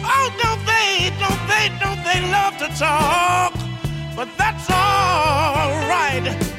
Oh, 0.09 0.27
don't 0.43 0.63
they, 0.73 1.11
don't 1.23 1.43
they, 1.51 1.67
don't 1.83 2.03
they 2.09 2.21
love 2.37 2.57
to 2.63 2.69
talk? 2.79 3.53
But 4.17 4.29
that's 4.39 4.67
all 4.71 5.71
right. 5.95 6.56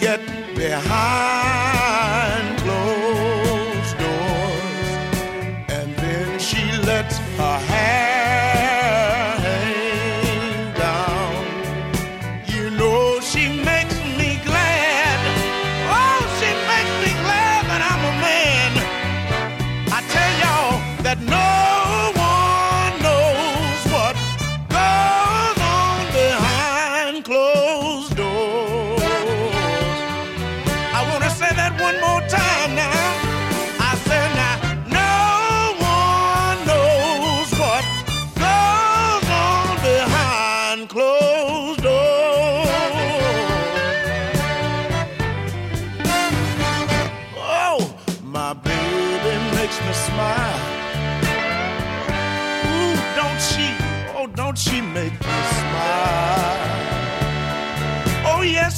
get 0.00 0.20
behind. 0.54 1.51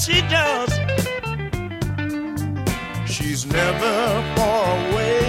she 0.05 0.21
does. 0.29 0.71
She's 3.07 3.47
never 3.47 3.95
far 4.37 4.67
away, 4.89 5.21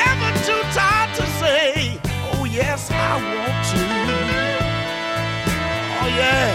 never 0.00 0.28
too 0.46 0.62
tired 0.70 1.12
to 1.16 1.26
say, 1.40 1.98
Oh, 2.34 2.44
yes, 2.44 2.88
I 2.88 3.16
want 3.34 3.66
to. 3.72 3.82
Oh, 5.98 6.10
yeah. 6.20 6.50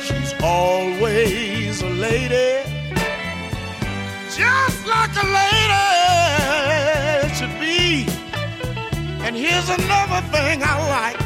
She's 0.00 0.32
always 0.42 1.82
a 1.82 1.90
lady, 1.90 2.62
just 4.38 4.86
like 4.86 5.14
a 5.24 5.26
lady 5.40 5.88
should 7.34 7.56
be. 7.60 8.06
And 9.26 9.36
here's 9.36 9.68
another 9.68 10.22
thing 10.32 10.62
I 10.62 10.76
like. 10.88 11.17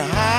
behind. 0.00 0.29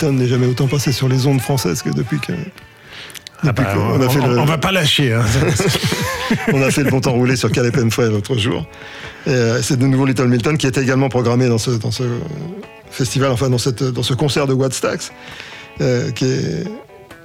Hamilton 0.00 0.16
n'est 0.16 0.28
jamais 0.28 0.46
autant 0.46 0.66
passé 0.66 0.92
sur 0.92 1.08
les 1.08 1.26
ondes 1.26 1.40
françaises 1.40 1.82
que 1.82 1.90
depuis 1.90 2.18
que. 2.20 2.32
Ah 3.42 3.52
bah, 3.52 3.74
on, 3.76 4.00
on, 4.38 4.44
va 4.44 4.58
pas 4.58 4.72
lâcher. 4.72 5.14
Hein. 5.14 5.24
On 6.52 6.62
a 6.62 6.70
fait 6.70 6.84
le 6.84 6.90
bon 6.90 7.00
temps 7.00 7.12
roulé 7.12 7.36
sur 7.36 7.50
Caleb 7.50 7.74
Fred 7.90 8.10
l'autre 8.10 8.36
jour. 8.36 8.66
Euh, 9.28 9.60
c'est 9.62 9.78
de 9.78 9.86
nouveau 9.86 10.04
Little 10.04 10.28
Milton 10.28 10.58
qui 10.58 10.66
était 10.66 10.82
également 10.82 11.08
programmé 11.08 11.48
dans 11.48 11.58
ce, 11.58 11.70
festival, 12.90 13.30
enfin 13.30 13.48
dans, 13.48 13.58
ce 13.58 14.14
concert 14.14 14.46
de 14.46 14.52
Wattstax, 14.52 15.12
euh, 15.80 16.10
qui, 16.10 16.26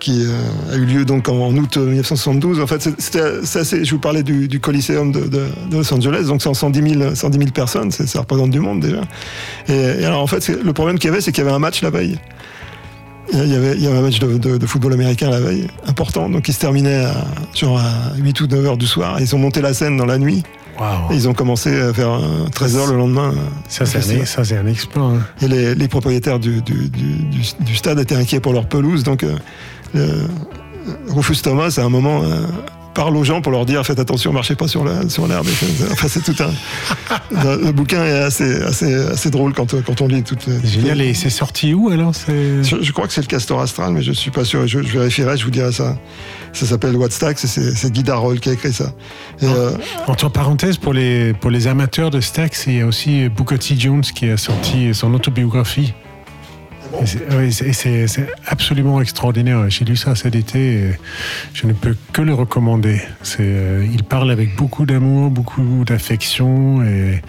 euh, 0.09 0.71
a 0.71 0.75
eu 0.75 0.85
lieu 0.85 1.05
donc 1.05 1.27
en, 1.27 1.53
août 1.53 1.77
1972. 1.77 2.61
En 2.61 2.67
fait, 2.67 2.81
c'était 2.97 3.19
assez, 3.19 3.83
je 3.83 3.91
vous 3.91 3.99
parlais 3.99 4.23
du, 4.23 4.47
du 4.47 4.61
Coliseum 4.61 5.11
de, 5.11 5.47
Los 5.71 5.93
Angeles, 5.93 6.25
donc 6.27 6.41
c'est 6.41 6.53
110 6.53 6.93
000, 6.97 7.15
110 7.15 7.37
000 7.37 7.51
personnes, 7.51 7.91
ça 7.91 8.19
représente 8.19 8.51
du 8.51 8.59
monde 8.59 8.79
déjà. 8.79 9.01
Et, 9.67 10.01
et 10.01 10.05
alors 10.05 10.21
en 10.21 10.27
fait, 10.27 10.47
le 10.47 10.73
problème 10.73 10.97
qu'il 10.97 11.09
y 11.09 11.13
avait, 11.13 11.21
c'est 11.21 11.33
qu'il 11.33 11.43
y 11.43 11.47
avait 11.47 11.55
un 11.55 11.59
match 11.59 11.81
la 11.81 11.89
veille. 11.89 12.17
Il 13.33 13.51
y 13.51 13.55
avait, 13.55 13.73
il 13.75 13.81
y 13.83 13.87
avait 13.87 13.97
un 13.97 14.01
match 14.01 14.19
de, 14.19 14.37
de- 14.37 14.57
de 14.57 14.65
football 14.67 14.93
américain 14.93 15.29
la 15.29 15.39
veille, 15.39 15.67
important, 15.87 16.29
donc 16.29 16.47
il 16.47 16.53
se 16.53 16.59
terminait 16.59 17.03
à, 17.03 17.11
à 17.77 18.15
8 18.17 18.41
ou 18.41 18.47
9 18.47 18.65
heures 18.65 18.77
du 18.77 18.85
soir. 18.87 19.19
Ils 19.19 19.35
ont 19.35 19.39
monté 19.39 19.61
la 19.61 19.73
scène 19.73 19.97
dans 19.97 20.05
la 20.05 20.17
nuit 20.17 20.43
et 21.11 21.15
ils 21.15 21.27
ont 21.27 21.33
commencé 21.33 21.79
à 21.81 21.93
faire 21.93 22.19
13 22.51 22.77
heures 22.77 22.87
le 22.91 22.97
lendemain. 22.97 23.33
Ça, 23.67 23.85
c'est 23.85 23.97
un, 24.57 24.61
un 24.61 24.67
exploit. 24.67 25.03
hein. 25.03 25.19
Et 25.41 25.47
les, 25.47 25.73
les 25.75 25.87
propriétaires 25.87 26.37
du, 26.39 26.61
du- 26.61 26.89
du- 26.89 27.17
du- 27.23 27.63
du 27.63 27.75
stade 27.75 27.99
étaient 27.99 28.15
inquiets 28.15 28.39
pour 28.41 28.53
leur 28.53 28.67
pelouse. 28.67 29.03
Donc, 29.03 29.23
euh, 29.95 30.27
Rufus 31.09 31.37
Thomas, 31.41 31.73
à 31.77 31.81
un 31.83 31.89
moment, 31.89 32.21
euh, 32.23 32.45
parle 32.95 33.15
aux 33.17 33.23
gens 33.23 33.41
pour 33.41 33.51
leur 33.51 33.65
dire 33.67 33.85
faites 33.85 33.99
attention, 33.99 34.33
marchez 34.33 34.55
pas 34.55 34.67
sur 34.67 34.83
la- 34.83 35.07
sur 35.09 35.27
l'herbe. 35.27 35.45
enfin, 35.91 36.07
c'est 36.07 36.23
tout 36.23 36.35
un. 36.41 36.51
le, 37.65 37.71
bouquin 37.71 38.03
est 38.03 38.19
assez, 38.19 38.63
assez, 38.63 38.93
assez 38.95 39.29
drôle 39.29 39.53
quand, 39.53 39.75
quand 39.83 40.01
on 40.01 40.07
lit 40.07 40.23
tout. 40.23 40.35
C'est 40.39 40.65
génial. 40.65 41.01
Et 41.01 41.13
c'est 41.13 41.29
sorti 41.29 41.73
où 41.75 41.89
alors. 41.89 42.13
Je, 42.27 42.81
je 42.81 42.91
crois 42.91 43.05
que 43.05 43.13
c'est 43.13 43.21
le 43.21 43.27
Castor 43.27 43.59
Astral, 43.61 43.91
mais 43.93 44.01
je 44.01 44.11
suis 44.13 44.31
pas 44.31 44.45
sûr. 44.45 44.65
Je, 44.65 44.81
je 44.81 44.91
vérifierai, 44.97 45.37
je 45.37 45.43
vous 45.45 45.51
dirai 45.51 45.71
ça. 45.71 45.97
Ça 46.53 46.65
s'appelle 46.65 46.95
Wattstax 46.95 47.43
et 47.43 47.75
c'est 47.75 47.91
Guy 47.91 48.01
Darrol 48.03 48.39
qui 48.39 48.49
a 48.49 48.53
écrit 48.53 48.71
ça. 48.71 48.93
Et, 49.41 49.45
euh, 49.45 49.71
Entre 50.07 50.29
parenthèses, 50.29 50.77
pour 50.77 50.93
les, 50.93 51.33
pour 51.33 51.51
les 51.51 51.67
amateurs 51.67 52.11
de 52.11 52.21
Stax, 52.21 52.65
il 52.67 52.77
y 52.77 52.81
a 52.81 52.85
aussi 52.85 53.27
Booker 53.27 53.57
T. 53.57 53.75
Jones 53.77 54.01
qui 54.01 54.29
a 54.29 54.37
sorti 54.37 54.93
son 54.93 55.13
autobiographie. 55.13 55.93
C'est- 57.03 58.27
absolument 58.47 59.01
extraordinaire. 59.01 59.69
J'ai 59.69 59.85
lu 59.85 59.95
ça 59.95 60.15
cet 60.15 60.35
été 60.35 60.73
et 60.75 60.91
je 61.53 61.67
ne 61.67 61.73
peux 61.73 61.95
que 62.13 62.21
le 62.21 62.33
recommander. 62.33 63.01
Euh, 63.39 63.87
il 63.91 64.03
parle 64.03 64.31
avec 64.31 64.55
beaucoup 64.55 64.85
d'amour, 64.85 65.29
beaucoup 65.29 65.83
d'affection 65.85 66.83
et 66.83 67.21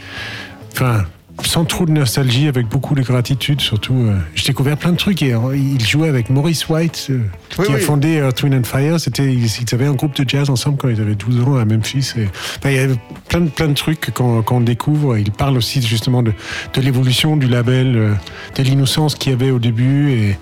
enfin 0.73 1.05
sans 1.45 1.65
trop 1.65 1.85
de 1.87 1.91
nostalgie, 1.93 2.49
avec 2.49 2.67
beaucoup 2.69 2.95
de 2.95 3.03
gratitude 3.03 3.61
surtout. 3.61 3.95
euh, 3.95 4.17
J'ai 4.35 4.47
découvert 4.49 4.77
plein 4.77 4.93
de 4.93 4.97
trucs 4.97 5.23
et 5.23 5.35
euh, 5.35 5.57
il 5.57 5.85
jouait 5.85 6.09
avec 6.09 6.31
Maurice 6.31 6.69
White 6.69 7.09
euh, 7.11 7.21
Oui, 7.59 7.67
qui 7.67 7.73
a 7.75 7.79
fondé 7.79 8.29
Twin 8.35 8.55
and 8.55 8.65
Fire. 8.65 8.99
C'était, 8.99 9.33
ils, 9.33 9.45
ils 9.47 9.75
avaient 9.75 9.87
un 9.87 9.95
groupe 9.95 10.17
de 10.17 10.29
jazz 10.29 10.49
ensemble 10.51 10.79
quand 10.79 10.89
ils 10.89 11.01
avaient 11.01 11.15
12 11.15 11.41
ans 11.43 11.57
à 11.57 11.65
Memphis. 11.65 12.15
Et, 12.17 12.25
enfin, 12.59 12.71
il 12.71 12.77
y 12.77 12.79
avait 12.79 12.97
plein 13.29 13.41
de, 13.41 13.49
plein 13.51 13.69
de 13.69 13.75
trucs 13.75 14.11
qu'on 14.13 14.61
découvre. 14.61 15.17
Il 15.19 15.31
parle 15.31 15.57
aussi 15.57 15.83
justement 15.83 16.23
de, 16.23 16.33
de 16.75 16.81
l'évolution 16.81 17.37
du 17.37 17.47
label, 17.49 18.17
de 18.57 18.63
l'innocence 18.63 19.15
qu'il 19.15 19.33
y 19.33 19.35
avait 19.35 19.51
au 19.51 19.59
début 19.59 20.13
et, 20.13 20.39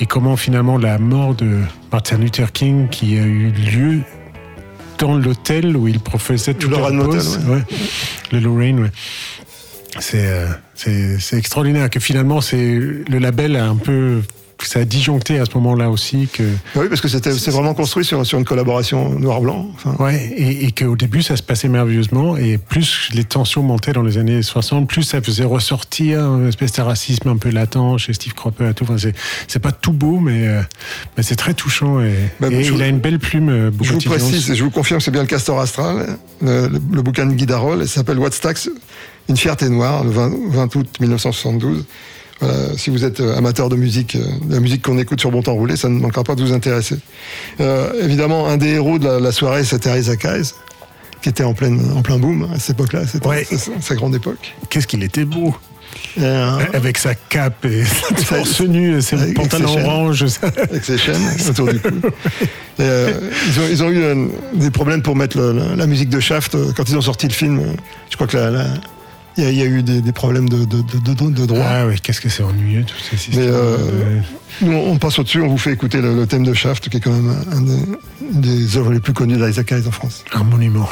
et 0.00 0.06
comment 0.06 0.36
finalement 0.36 0.78
la 0.78 0.98
mort 0.98 1.34
de 1.34 1.58
Martin 1.92 2.18
Luther 2.18 2.52
King 2.52 2.88
qui 2.88 3.18
a 3.18 3.22
eu 3.24 3.50
lieu 3.50 4.00
dans 4.98 5.14
l'hôtel 5.14 5.76
où 5.76 5.88
il 5.88 6.00
professait 6.00 6.54
toute 6.54 6.70
Le 6.70 6.76
la 6.78 6.88
ouais. 6.90 7.16
Ouais. 7.48 7.62
Le 8.32 8.38
Lorraine, 8.40 8.80
ouais. 8.80 8.90
C'est 10.00 10.26
euh, 10.26 10.46
c'est 10.74 11.18
c'est 11.18 11.36
extraordinaire 11.38 11.88
que 11.90 12.00
finalement 12.00 12.40
c'est 12.40 12.56
le 12.78 13.18
label 13.18 13.56
a 13.56 13.66
un 13.66 13.76
peu 13.76 14.20
ça 14.64 14.80
a 14.80 14.84
disjoncté 14.86 15.38
à 15.38 15.44
ce 15.44 15.50
moment-là 15.56 15.90
aussi 15.90 16.28
que 16.32 16.42
oui, 16.76 16.86
parce 16.88 17.02
que 17.02 17.08
c'était 17.08 17.30
c'est 17.34 17.50
vraiment 17.50 17.74
construit 17.74 18.06
sur, 18.06 18.24
sur 18.24 18.38
une 18.38 18.46
collaboration 18.46 19.10
noir-blanc. 19.18 19.66
Enfin, 19.74 19.94
ouais 20.02 20.32
et, 20.34 20.64
et 20.64 20.72
qu'au 20.72 20.96
début 20.96 21.22
ça 21.22 21.36
se 21.36 21.42
passait 21.42 21.68
merveilleusement 21.68 22.38
et 22.38 22.56
plus 22.56 23.10
les 23.12 23.24
tensions 23.24 23.62
montaient 23.62 23.92
dans 23.92 24.02
les 24.02 24.16
années 24.16 24.42
60 24.42 24.88
plus 24.88 25.02
ça 25.02 25.20
faisait 25.20 25.44
ressortir 25.44 26.20
une 26.36 26.48
espèce 26.48 26.72
de 26.72 26.80
racisme 26.80 27.28
un 27.28 27.36
peu 27.36 27.50
latent 27.50 27.98
chez 27.98 28.14
Steve 28.14 28.32
Cropper 28.32 28.70
et 28.70 28.74
tout. 28.74 28.84
Enfin, 28.84 28.96
c'est 28.96 29.14
c'est 29.46 29.58
pas 29.60 29.72
tout 29.72 29.92
beau 29.92 30.20
mais 30.20 30.48
euh, 30.48 30.62
mais 31.18 31.22
c'est 31.22 31.36
très 31.36 31.52
touchant 31.52 32.00
et, 32.00 32.14
Bah, 32.40 32.48
et 32.50 32.60
il 32.62 32.72
vous- 32.72 32.80
a 32.80 32.86
une 32.86 32.98
belle 33.00 33.18
plume 33.18 33.50
euh, 33.50 33.70
Je 33.82 33.92
vous 33.92 34.00
précise, 34.00 34.50
et 34.50 34.54
je 34.54 34.64
vous 34.64 34.70
confirme, 34.70 35.00
c'est 35.00 35.10
bien 35.10 35.20
le 35.22 35.26
Castor 35.28 35.60
Astral, 35.60 36.16
le, 36.40 36.68
le- 36.68 36.80
le 36.92 37.02
bouquin 37.02 37.26
de 37.26 37.34
Guy 37.34 37.44
Darol, 37.44 37.82
et 37.82 37.86
ça 37.86 37.96
s'appelle 37.96 38.18
Wattstax, 38.18 38.70
une 39.28 39.36
fierté 39.36 39.68
noire, 39.68 40.04
le 40.04 40.10
20, 40.10 40.32
20 40.50 40.76
août 40.76 40.86
1972. 41.00 41.84
Voilà, 42.40 42.54
si 42.76 42.90
vous 42.90 43.04
êtes 43.04 43.20
euh, 43.20 43.36
amateur 43.36 43.68
de 43.70 43.76
musique, 43.76 44.14
euh, 44.16 44.24
de 44.46 44.52
la 44.54 44.60
musique 44.60 44.82
qu'on 44.82 44.98
écoute 44.98 45.20
sur 45.20 45.30
Bon 45.30 45.42
Temps 45.42 45.54
Roulé, 45.54 45.74
ça 45.76 45.88
ne 45.88 45.98
manquera 45.98 46.22
pas 46.22 46.34
de 46.34 46.42
vous 46.42 46.52
intéresser. 46.52 46.96
Euh, 47.60 47.90
évidemment, 48.02 48.46
un 48.48 48.58
des 48.58 48.74
héros 48.74 48.98
de 48.98 49.06
la, 49.06 49.20
la 49.20 49.32
soirée, 49.32 49.64
c'était 49.64 49.98
Isaac 49.98 50.24
Hayes, 50.26 50.52
qui 51.22 51.30
était 51.30 51.44
en, 51.44 51.54
pleine, 51.54 51.80
en 51.96 52.02
plein 52.02 52.18
boom 52.18 52.46
à 52.54 52.58
cette 52.58 52.76
époque-là, 52.78 53.06
c'était 53.06 53.26
Ouais. 53.26 53.44
sa, 53.50 53.70
sa 53.80 53.94
grande 53.94 54.14
époque. 54.14 54.54
qu'est-ce 54.68 54.86
qu'il 54.86 55.02
était 55.02 55.24
beau 55.24 55.54
euh, 56.20 56.58
avec 56.74 56.98
sa 56.98 57.14
cape 57.14 57.64
et 57.64 57.82
sa 58.18 58.36
torse 58.36 58.60
nu 58.60 58.98
et 58.98 59.00
ses 59.00 59.32
pantalons 59.32 59.78
orange 59.82 60.26
avec 60.70 60.84
ses 60.84 60.98
chaînes 60.98 61.22
autour 61.48 61.68
du 61.72 61.80
cou. 61.80 61.88
Et, 62.78 62.82
euh, 62.82 63.12
ils, 63.48 63.58
ont, 63.60 63.68
ils 63.70 63.82
ont 63.84 63.90
eu 63.90 64.28
des 64.52 64.70
problèmes 64.70 65.00
pour 65.00 65.16
mettre 65.16 65.38
le- 65.38 65.52
la, 65.52 65.74
la 65.76 65.86
musique 65.86 66.10
de 66.10 66.20
Shaft 66.20 66.54
quand 66.76 66.86
ils 66.86 66.94
ont 66.98 67.00
sorti 67.00 67.26
le 67.26 67.32
film. 67.32 67.62
je 68.10 68.16
crois 68.16 68.26
que 68.26 68.36
la- 68.36 68.50
la- 68.50 68.64
il 69.36 69.44
y, 69.44 69.46
a- 69.46 69.50
il 69.50 69.58
y 69.58 69.62
a 69.62 69.66
eu 69.66 69.82
des, 69.82 70.00
des 70.00 70.12
problèmes 70.12 70.48
de, 70.48 70.64
de, 70.64 70.80
de, 70.82 71.14
de- 71.14 71.30
de 71.30 71.46
droit. 71.46 71.64
Ah 71.66 71.86
oui, 71.86 72.00
qu'est-ce 72.00 72.20
que 72.20 72.28
c'est 72.28 72.42
ennuyeux 72.42 72.84
tout 72.84 72.96
ces 72.98 73.16
systèmes. 73.16 73.44
Mais 73.44 73.50
euh, 73.50 74.20
nous, 74.62 74.72
on 74.76 74.96
passe 74.98 75.18
au-dessus, 75.18 75.40
on 75.42 75.48
vous 75.48 75.58
fait 75.58 75.72
écouter 75.72 76.00
le, 76.00 76.14
le 76.14 76.26
thème 76.26 76.44
de 76.44 76.54
Shaft, 76.54 76.88
qui 76.88 76.96
est 76.96 77.00
quand 77.00 77.12
même 77.12 77.34
un 77.52 77.60
des, 77.60 77.78
une 78.34 78.40
des 78.40 78.76
œuvres 78.76 78.92
les 78.92 79.00
plus 79.00 79.12
connues 79.12 79.36
d'Isaac 79.36 79.72
Hayes 79.72 79.86
en 79.86 79.90
France. 79.90 80.24
Un 80.32 80.44
monument. 80.44 80.88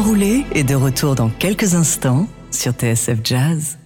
Roulé 0.00 0.44
est 0.52 0.64
de 0.64 0.74
retour 0.74 1.14
dans 1.14 1.28
quelques 1.28 1.74
instants 1.74 2.26
sur 2.50 2.72
TSF 2.72 3.18
Jazz. 3.24 3.78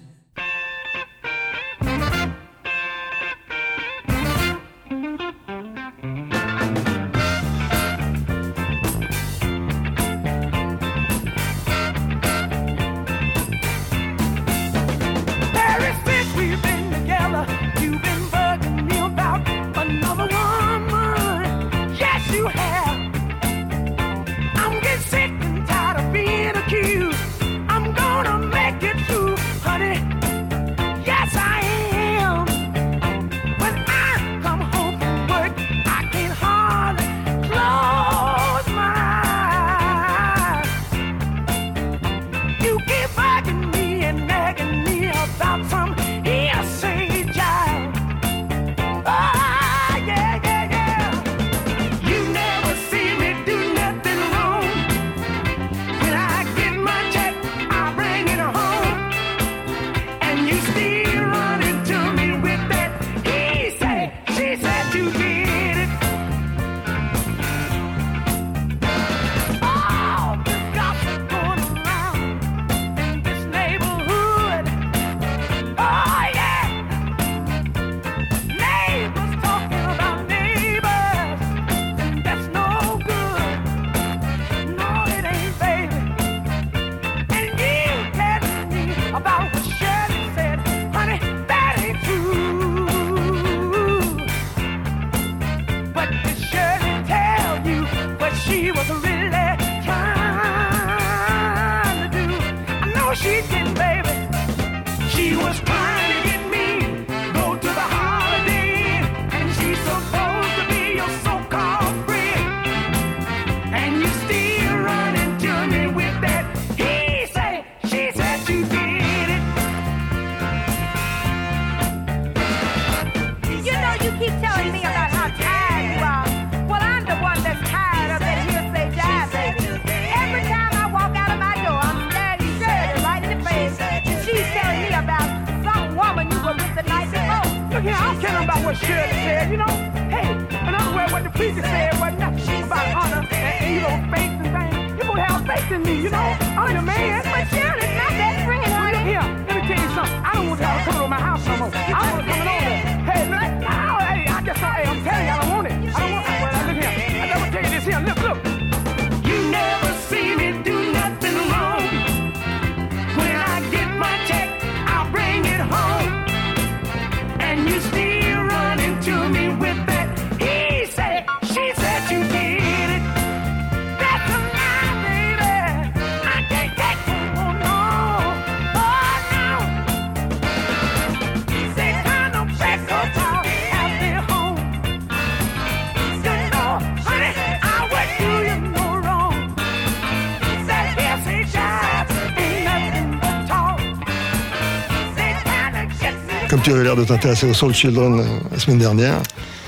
Comme 196.50 196.60
tu 196.62 196.72
avais 196.72 196.82
l'air 196.82 196.96
de 196.96 197.04
t'intéresser 197.04 197.46
aux 197.48 197.54
Soul 197.54 197.72
Children 197.72 198.18
euh, 198.18 198.24
la 198.50 198.58
semaine 198.58 198.78
dernière. 198.78 199.20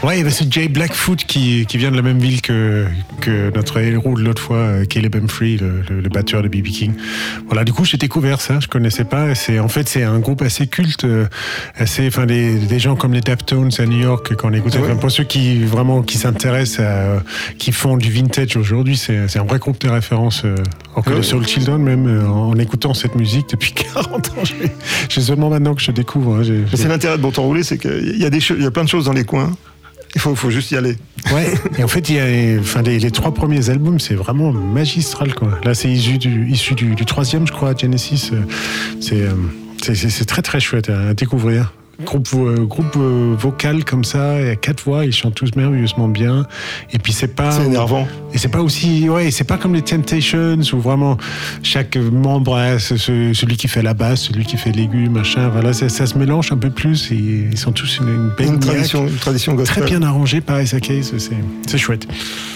Bah, 0.03 0.11
c'est 0.31 0.53
Jay 0.53 0.67
Blackfoot 0.67 1.23
qui, 1.27 1.65
qui 1.67 1.79
vient 1.79 1.93
de 1.93 1.97
la 1.97 2.03
même 2.03 2.19
ville 2.19 2.43
que, 2.43 2.87
que 3.21 3.55
notre 3.55 3.79
héros 3.79 4.17
de 4.19 4.25
l'autre 4.25 4.43
fois, 4.43 4.57
euh, 4.57 4.85
Caleb 4.85 5.15
Humphrey, 5.15 5.57
le, 5.61 5.83
le- 5.89 6.01
le 6.01 6.09
batteur 6.09 6.43
de 6.43 6.49
B.B. 6.49 6.65
King. 6.71 6.95
Voilà, 7.47 7.63
du 7.63 7.73
coup, 7.73 7.85
j'ai 7.85 7.99
découvert 7.99 8.41
ça, 8.41 8.59
je 8.59 8.67
connaissais 8.67 9.05
pas. 9.05 9.37
C'est 9.37 9.61
En 9.61 9.69
fait, 9.69 9.89
c'est 9.89 10.03
un 10.03 10.19
groupe 10.19 10.43
assez 10.43 10.67
culte, 10.67 11.05
euh, 11.05 11.27
assez, 11.77 12.09
enfin, 12.09 12.27
des, 12.27 12.57
des 12.57 12.81
gens 12.81 12.97
comme 12.97 13.13
les 13.13 13.21
Daptones 13.21 13.71
à 13.79 13.87
New 13.87 14.01
York, 14.01 14.35
quand 14.37 14.49
on 14.51 14.53
écoutait. 14.53 14.79
Ouais. 14.79 14.87
Enfin, 14.91 14.97
pour 14.97 15.13
ceux 15.13 15.23
qui 15.23 15.63
vraiment 15.63 16.03
qui 16.03 16.19
s'intéressent 16.19 16.81
à, 16.85 17.23
qui 17.59 17.71
font 17.71 17.97
du 17.97 18.11
vintage 18.11 18.57
aujourd'hui, 18.57 18.97
c'est 18.97 19.37
un 19.39 19.45
vrai 19.45 19.61
groupe 19.61 19.81
de 19.81 19.89
référence. 19.89 20.43
En 20.97 21.01
Ouais. 21.07 21.17
de 21.17 21.23
Soul 21.23 21.47
Children, 21.47 21.79
même 21.83 22.27
en 22.29 22.55
écoutant 22.57 22.93
cette 22.93 23.15
musique 23.15 23.49
depuis 23.51 23.73
40 23.95 24.29
ans. 24.31 24.45
j'ai- 24.45 24.71
C'est 25.09 25.23
seulement 25.23 25.49
maintenant 25.49 25.75
que 25.75 25.81
je 25.81 25.91
découvre. 25.91 26.41
hein, 26.41 26.43
C'est 26.75 26.89
l'intérêt 26.89 27.17
de 27.17 27.23
Bon 27.23 27.31
Temps 27.31 27.43
Roulé, 27.45 27.63
c'est 27.63 27.79
qu'il 27.79 28.17
y, 28.21 28.25
a 28.25 28.31
des 28.31 28.39
y 28.39 28.65
a 28.67 28.71
plein 28.71 28.85
de 28.85 28.89
choses 28.89 29.05
dans 29.07 29.13
les 29.13 29.25
coins. 29.25 29.53
Il 30.15 30.21
faut, 30.21 30.35
faut 30.35 30.51
juste 30.51 30.71
y 30.71 30.77
aller. 30.77 30.97
Ouais, 31.33 31.55
et 31.79 31.85
en 31.85 31.89
fait, 31.89 32.09
il 32.11 32.17
y 32.17 32.21
a, 32.21 32.61
enfin, 32.61 32.83
les, 32.83 32.99
les 32.99 33.11
trois 33.11 33.33
premiers 33.33 33.71
albums, 33.71 33.99
c'est 33.99 34.15
vraiment 34.15 34.53
magistral, 34.53 35.35
quoi. 35.35 35.59
Là, 35.65 35.75
c'est 35.75 35.89
issu 35.91 36.19
du, 36.19 36.49
issu 36.51 36.75
du, 36.75 36.95
du 36.95 37.05
troisième, 37.07 37.47
je 37.47 37.53
crois, 37.53 37.75
Genesis. 37.75 38.31
euh, 38.33 38.43
euh, 39.13 39.31
c'est, 39.83 39.95
c'est- 39.95 40.11
c'est 40.11 40.25
très, 40.27 40.43
très 40.43 40.61
chouette 40.61 40.91
à 40.91 41.15
découvrir. 41.15 41.73
Groupe, 42.05 42.29
euh, 42.35 42.65
groupe 42.65 42.97
euh, 42.97 43.35
vocal 43.39 43.85
comme 43.85 44.03
ça, 44.03 44.41
il 44.41 44.47
y 44.47 44.51
a 44.51 44.57
quatre 44.57 44.83
voix, 44.83 45.05
ils 45.05 45.13
chantent 45.13 45.35
tous 45.35 45.51
merveilleusement 45.55 46.09
bien. 46.09 46.47
Et 46.93 46.99
puis 46.99 47.13
c'est 47.13 47.29
pas. 47.35 47.53
C'est 47.53 47.65
énervant. 47.67 48.09
Et 48.35 48.39
c'est 48.39 48.49
pas 48.49 48.61
aussi, 48.63 49.09
ouais, 49.09 49.31
c'est 49.31 49.45
pas 49.45 49.57
comme 49.59 49.75
les 49.75 49.83
Temptations 49.83 50.57
où 50.73 50.79
vraiment 50.81 51.17
chaque 51.63 51.97
membre 51.97 52.57
a 52.57 52.79
ce- 52.79 52.97
ce- 52.97 53.33
celui 53.35 53.57
qui 53.57 53.69
fait 53.69 53.83
la 53.83 53.95
basse, 53.95 54.23
celui 54.23 54.45
qui 54.45 54.57
fait 54.57 54.73
l'aigu, 54.73 55.09
machin. 55.11 55.49
Voilà, 55.51 55.73
ça, 55.73 55.89
ça 55.89 56.07
se 56.07 56.17
mélange 56.19 56.51
un 56.51 56.57
peu 56.57 56.71
plus. 56.71 57.13
Et 57.13 57.49
ils 57.53 57.59
sont 57.59 57.73
tous 57.73 57.99
une, 57.99 58.09
une 58.09 58.31
belle 58.37 58.49
Une 58.55 58.59
tradition, 58.61 59.07
une 59.07 59.17
tradition 59.17 59.55
gospel. 59.55 59.83
Très 59.85 59.91
bien 59.91 60.03
arrangé 60.03 60.41
par 60.41 60.61
Isaac 60.63 60.83
Case, 60.83 61.13
c'est, 61.67 61.79
chouette. 61.79 62.07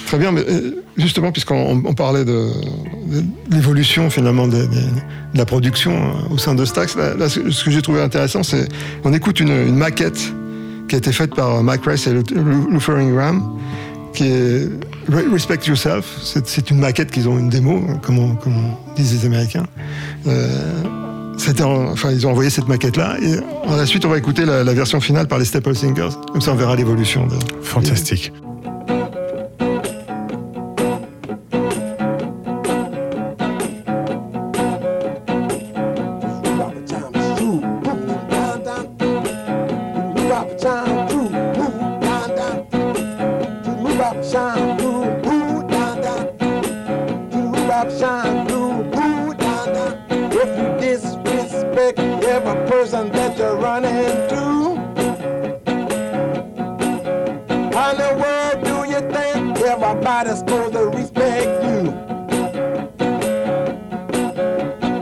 Très 0.06 0.18
bien, 0.18 0.32
mais 0.32 0.44
euh, 0.48 0.82
justement, 0.96 1.30
puisqu'on 1.32 1.82
on 1.84 1.94
parlait 1.94 2.24
de, 2.24 2.48
de 3.06 3.24
l'évolution 3.50 4.08
finalement 4.08 4.46
de, 4.46 4.66
la 5.34 5.44
production 5.44 5.92
euh, 5.92 6.34
au 6.34 6.38
sein 6.38 6.54
de 6.54 6.64
Stax, 6.64 6.96
là, 6.96 7.28
ce 7.28 7.64
que 7.64 7.70
j'ai 7.70 7.82
trouvé 7.82 8.00
intéressant, 8.00 8.42
c'est 8.42 8.68
on 9.04 9.12
écoute 9.12 9.25
une, 9.32 9.50
une 9.50 9.76
maquette 9.76 10.32
qui 10.88 10.94
a 10.94 10.98
été 10.98 11.12
faite 11.12 11.34
par 11.34 11.62
Mike 11.62 11.84
Rice 11.84 12.06
et 12.06 12.12
Lu- 12.12 12.22
Lu- 12.34 12.72
Luther 12.72 12.96
Ingram, 12.96 13.42
qui 14.12 14.24
est 14.24 14.68
Re- 15.10 15.30
Respect 15.32 15.58
Yourself. 15.66 16.04
C'est 16.44 16.70
une 16.70 16.78
maquette 16.78 17.10
qu'ils 17.10 17.28
ont 17.28 17.38
une 17.38 17.48
démo, 17.48 17.82
hein, 17.88 17.98
comme, 18.02 18.36
disent 18.96 19.20
les 19.20 19.26
Américains. 19.26 19.66
Euh, 20.26 20.82
enfin, 21.92 22.10
ils 22.10 22.26
ont 22.26 22.30
envoyé 22.30 22.50
cette 22.50 22.68
maquette-là. 22.68 23.16
Et 23.20 23.38
en 23.68 23.76
la 23.76 23.86
suite, 23.86 24.04
on 24.04 24.08
va 24.08 24.18
écouter 24.18 24.44
la, 24.44 24.62
version 24.64 25.00
finale 25.00 25.26
par 25.28 25.38
les 25.38 25.44
Staple 25.44 25.74
Singers. 25.74 26.10
Comme 26.32 26.40
ça, 26.40 26.52
on 26.52 26.56
verra 26.56 26.76
l'évolution. 26.76 27.28
De- 47.90 48.90
Fantastique. 48.96 49.98
If 50.10 50.48
you 50.58 50.68
disrespect 50.80 51.98
every 51.98 52.68
person 52.68 53.10
that 53.12 53.38
you 53.38 53.44
run 53.46 53.84
into, 53.84 54.76
how 57.74 57.90
in 57.92 57.98
the 57.98 58.12
world 58.22 58.64
do 58.64 58.76
you 58.92 59.00
think 59.12 59.58
everybody's 59.60 60.38
supposed 60.38 60.72
to 60.74 60.86
respect 60.88 61.64
you? 61.64 61.92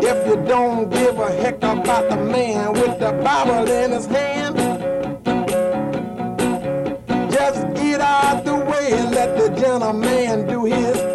If 0.07 0.27
you 0.27 0.37
don't 0.47 0.91
give 0.91 1.19
a 1.19 1.31
heck 1.33 1.57
about 1.57 2.09
the 2.11 2.17
man 2.17 2.73
with 2.75 2.99
the 2.99 3.13
Bible 3.25 3.71
in 3.71 3.93
his 3.93 4.07
hand, 4.07 4.57
just 7.31 7.61
get 7.75 8.01
out 8.01 8.45
the 8.45 8.55
way 8.57 8.93
and 8.93 9.11
let 9.15 9.37
the 9.39 9.49
gentleman 9.61 10.47
do 10.47 10.65
his 10.65 11.14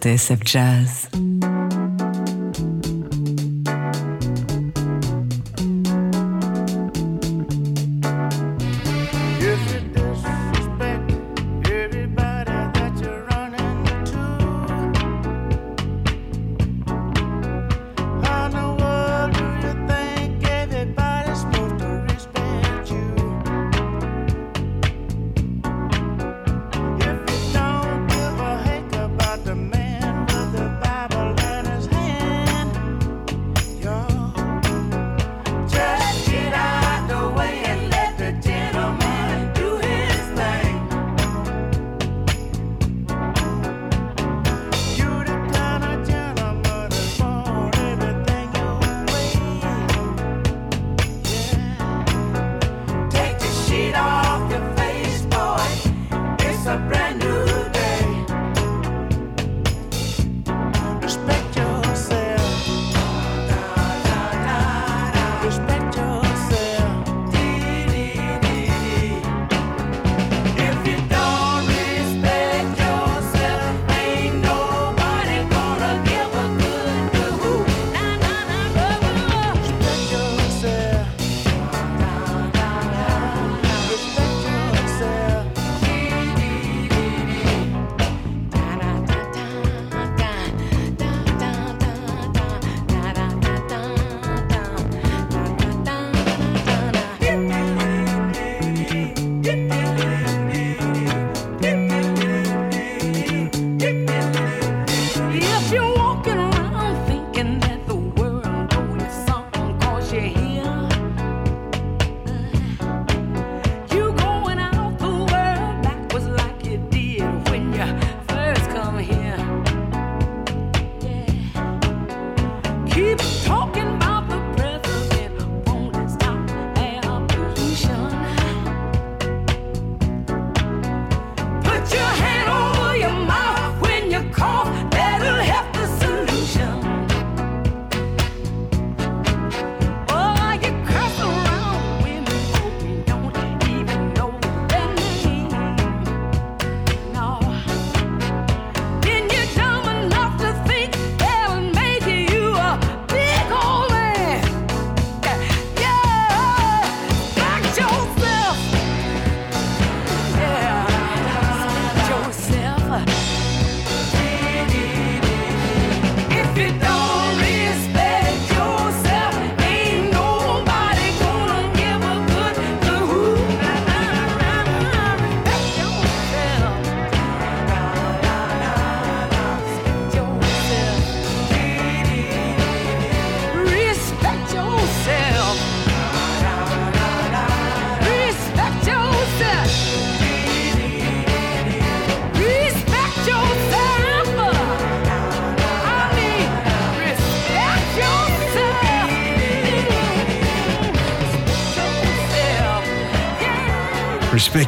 TSF 0.00 0.42
Jazz. 0.44 1.09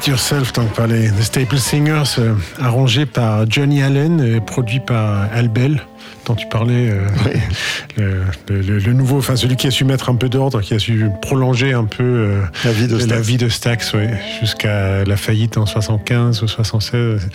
Respect 0.03 0.11
Yourself, 0.11 0.53
donc 0.53 0.73
par 0.75 0.87
les 0.89 1.11
The 1.11 1.23
Staple 1.23 1.59
Singers, 1.59 2.03
euh, 2.19 2.35
arrangé 2.61 3.07
par 3.07 3.49
Johnny 3.49 3.83
Allen 3.83 4.21
et 4.21 4.41
produit 4.41 4.81
par 4.81 5.29
Al 5.33 5.49
Bell, 5.49 5.81
dont 6.27 6.35
tu 6.35 6.47
parlais. 6.49 6.91
euh, 6.91 7.07
le, 8.49 8.61
le- 8.63 8.79
le 8.79 8.93
nouveau, 8.95 9.19
enfin 9.19 9.37
celui 9.37 9.55
qui 9.57 9.67
a 9.69 9.71
su 9.71 9.85
mettre 9.85 10.11
un 10.11 10.17
peu 10.17 10.29
d'ordre, 10.29 10.61
qui 10.61 10.75
a 10.75 10.79
su 10.81 11.07
prolonger 11.21 11.73
un 11.73 11.85
peu 11.85 12.03
euh, 12.03 12.43
La 12.65 12.73
vie 12.73 12.89
de 12.89 12.99
Stax. 12.99 13.11
la 13.13 13.21
vie 13.21 13.37
de 13.37 13.49
Stax, 13.49 13.93
ouais, 13.95 14.11
jusqu'à 14.41 15.05
la 15.05 15.17
faillite 15.17 15.57
en 15.57 15.67
75 15.67 16.43
ou 16.43 16.49
76. 16.49 17.29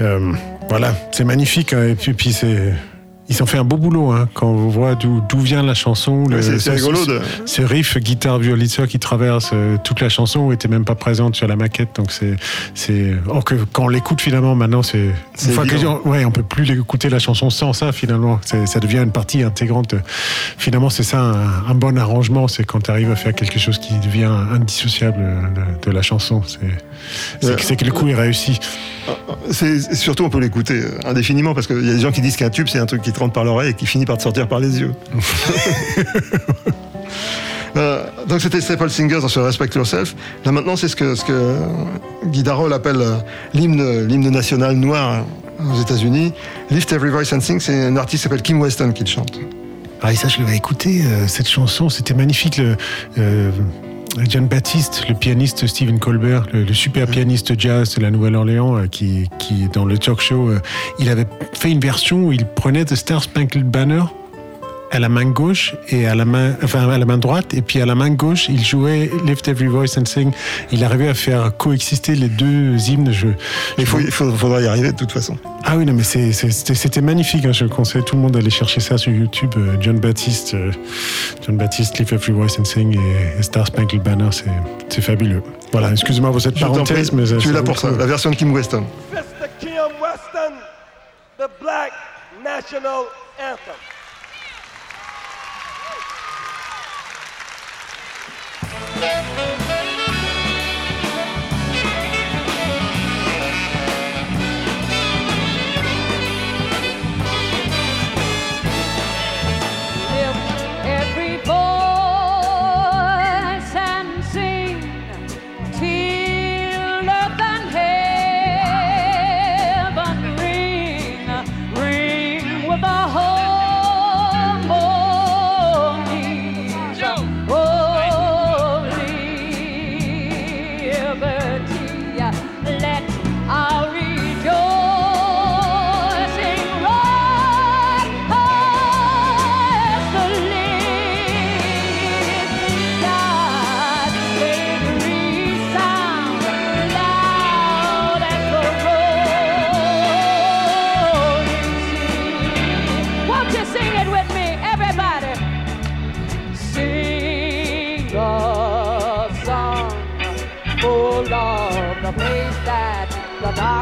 Euh, 0.00 0.32
voilà, 0.68 0.94
c'est 1.12 1.24
magnifique. 1.24 1.72
hein, 1.72 1.86
et 1.88 1.94
puis, 1.94 2.12
puis 2.14 2.32
c'est. 2.32 2.72
Ils 3.32 3.40
ont 3.42 3.46
fait 3.46 3.58
un 3.58 3.64
beau 3.64 3.76
boulot 3.76 4.10
hein, 4.10 4.28
quand 4.34 4.48
on 4.48 4.68
voit 4.68 4.96
d'où 4.96 5.22
vient 5.40 5.62
la 5.62 5.72
chanson. 5.74 6.24
Ouais, 6.24 6.42
c'est- 6.42 6.58
c'est 6.58 6.58
ce- 6.58 6.70
rigolo 6.70 7.06
de- 7.06 7.20
Ce 7.46 7.62
riff 7.62 7.96
guitare 7.98 8.38
violoniste 8.40 8.86
qui 8.88 8.98
traverse 8.98 9.50
euh, 9.54 9.76
toute 9.82 10.00
la 10.00 10.08
chanson 10.08 10.50
était 10.52 10.66
même 10.68 10.84
pas 10.84 10.96
présente 10.96 11.36
sur 11.36 11.46
la 11.46 11.54
maquette. 11.56 11.90
Donc 11.96 12.10
c'est 12.10 12.34
c'est 12.74 13.14
or 13.28 13.44
que 13.44 13.54
quand 13.72 13.84
on 13.84 13.88
l'écoute 13.88 14.20
finalement 14.20 14.54
maintenant 14.56 14.82
c'est 14.82 15.10
C'est 15.36 15.48
une 15.48 15.54
fois 15.54 15.64
que 15.64 15.74
évident. 15.74 16.00
ouais 16.04 16.24
on 16.24 16.32
peut 16.32 16.42
plus 16.42 16.64
l'écouter 16.64 17.08
la 17.08 17.20
chanson 17.20 17.50
sans 17.50 17.72
ça 17.72 17.92
finalement. 17.92 18.40
Ça 18.42 18.80
devient 18.80 18.98
une 18.98 19.12
partie 19.12 19.42
intégrante. 19.44 19.94
Finalement 20.58 20.90
c'est 20.90 21.04
ça 21.04 21.20
un, 21.20 21.70
un 21.70 21.74
bon 21.74 21.96
arrangement, 21.98 22.48
c'est 22.48 22.64
quand 22.64 22.80
tu 22.82 22.90
arrives 22.90 23.10
à 23.12 23.16
faire 23.16 23.32
quelque 23.34 23.58
chose 23.60 23.78
qui 23.78 23.94
devient 24.00 24.30
indissociable 24.52 25.18
de, 25.84 25.88
de 25.88 25.94
la 25.94 26.02
chanson. 26.02 26.42
C'est 26.46 26.58
Ouais. 27.46 27.76
que- 27.76 27.84
le 27.84 27.92
coup 27.92 28.08
est 28.08 28.14
réussi. 28.14 28.58
C'est 29.50 29.94
surtout 29.94 30.24
on 30.24 30.30
peut 30.30 30.38
l'écouter 30.40 30.74
euh, 30.74 30.98
indéfiniment 31.08 31.54
parce 31.54 31.66
qu'il 31.66 31.84
y 31.84 31.90
a 31.90 31.94
des 31.94 32.00
gens 32.00 32.12
qui 32.12 32.20
disent 32.20 32.36
qu'un 32.36 32.50
tube 32.50 32.68
c'est 32.68 32.78
un 32.78 32.86
truc 32.86 33.00
qui 33.02 33.12
rentre 33.20 33.32
par 33.32 33.44
l'oreille 33.44 33.70
et 33.70 33.74
qui 33.74 33.86
finit 33.86 34.04
par 34.04 34.18
te 34.18 34.22
sortir 34.22 34.48
par 34.48 34.60
les 34.60 34.80
yeux. 34.80 34.92
Euh, 37.76 38.02
donc 38.26 38.40
c'était 38.40 38.60
Staple 38.60 38.90
Singers 38.90 39.20
dans 39.20 39.28
ce 39.28 39.38
Respect 39.38 39.68
Yourself. 39.76 40.16
Là 40.44 40.50
maintenant 40.50 40.74
c'est 40.74 40.88
ce 40.88 40.96
que, 40.96 41.14
ce 41.14 41.24
que 41.24 41.54
Guy 42.26 42.42
Darrell 42.42 42.72
appelle 42.72 43.00
euh, 43.00 43.18
l'hymne, 43.54 44.08
l'hymne 44.08 44.28
national 44.28 44.74
noir 44.74 45.24
aux 45.72 45.80
États-Unis. 45.80 46.32
Lift 46.70 46.92
Every 46.92 47.10
Voice 47.10 47.32
and 47.32 47.40
Sing, 47.40 47.60
c'est 47.60 47.84
un 47.84 47.96
artiste 47.96 48.22
qui 48.22 48.24
s'appelle 48.24 48.42
Kim 48.42 48.60
Weston 48.60 48.90
qui 48.90 49.04
le 49.04 49.08
chante. 49.08 49.38
Ah, 50.02 50.12
et 50.12 50.16
ça, 50.16 50.28
je 50.28 50.38
l'avais 50.40 50.56
écouté, 50.56 51.02
euh, 51.04 51.26
cette 51.28 51.48
chanson, 51.48 51.90
c'était 51.90 52.14
magnifique. 52.14 52.56
Le, 52.56 52.76
euh, 53.18 53.50
John 54.28 54.46
Baptiste, 54.48 55.08
le 55.08 55.14
pianiste 55.14 55.66
Stephen 55.66 55.98
Colbert, 55.98 56.46
le, 56.52 56.64
le 56.64 56.74
super 56.74 57.06
pianiste 57.06 57.58
jazz 57.58 57.94
de 57.94 58.02
la 58.02 58.10
Nouvelle-Orléans, 58.10 58.76
euh, 58.76 58.86
qui, 58.86 59.28
qui, 59.38 59.68
dans 59.72 59.84
le 59.84 59.98
talk 59.98 60.20
show, 60.20 60.50
euh, 60.50 60.60
il 60.98 61.08
avait 61.08 61.26
fait 61.52 61.70
une 61.70 61.80
version 61.80 62.24
où 62.24 62.32
il 62.32 62.44
prenait 62.44 62.84
The 62.84 62.96
Star 62.96 63.22
Spangled 63.22 63.70
Banner 63.70 64.02
à 64.92 64.98
la 64.98 65.08
main 65.08 65.24
gauche 65.26 65.74
et 65.88 66.06
à 66.06 66.14
la 66.14 66.24
main, 66.24 66.54
enfin 66.64 66.88
à 66.88 66.98
la 66.98 67.04
main 67.04 67.16
droite, 67.18 67.54
et 67.54 67.62
puis 67.62 67.80
à 67.80 67.86
la 67.86 67.94
main 67.94 68.10
gauche, 68.10 68.48
il 68.48 68.64
jouait 68.64 69.10
Lift 69.24 69.46
Every 69.48 69.66
Voice 69.68 69.96
and 69.98 70.04
Sing. 70.06 70.32
Il 70.72 70.82
arrivait 70.84 71.08
à 71.08 71.14
faire 71.14 71.56
coexister 71.56 72.14
les 72.16 72.28
deux 72.28 72.76
hymnes. 72.88 73.12
Je, 73.12 73.28
Il, 73.78 73.86
faut, 73.86 74.00
il 74.00 74.10
faut- 74.10 74.30
faudra 74.32 74.60
y 74.60 74.66
arriver 74.66 74.90
de 74.92 74.96
toute 74.96 75.12
façon. 75.12 75.36
ah 75.64 75.76
oui, 75.76 75.84
non, 75.86 75.92
mais 75.92 76.02
c'était 76.02 77.00
magnifique. 77.00 77.44
hein. 77.44 77.52
Je 77.52 77.66
conseille 77.66 78.02
tout 78.04 78.16
le 78.16 78.22
monde 78.22 78.32
d'aller 78.32 78.50
chercher 78.50 78.80
ça 78.80 78.98
sur 78.98 79.12
YouTube. 79.12 79.50
Euh, 79.56 79.76
John 79.80 79.98
Baptiste, 80.00 80.54
euh, 80.54 80.72
John 81.46 81.56
Baptiste, 81.56 81.98
Live 81.98 82.12
Every 82.12 82.32
Voice 82.32 82.58
and 82.58 82.64
Sing 82.64 82.96
et, 82.98 83.38
et 83.38 83.42
Star 83.42 83.66
Spangled 83.66 84.02
Banner, 84.02 84.30
c'est- 84.32 85.00
fabuleux. 85.00 85.42
Voilà, 85.72 85.92
excusez-moi 85.92 86.30
pour 86.32 86.40
cette 86.42 86.58
Je 86.58 86.64
parenthèse, 86.64 87.12
mais 87.12 87.22
tu 87.38 87.48
es 87.48 87.52
là 87.52 87.62
pour 87.62 87.78
ça, 87.78 87.90
la 87.92 88.04
version 88.06 88.30
de 88.30 88.34
Kim 88.36 88.52
Weston. 88.52 88.84
Mr. 89.12 89.20
Kim 89.60 89.70
Weston, 90.02 90.52
the 91.38 91.48
Black 91.62 91.92
National 92.44 93.04
Anthem. 93.38 93.74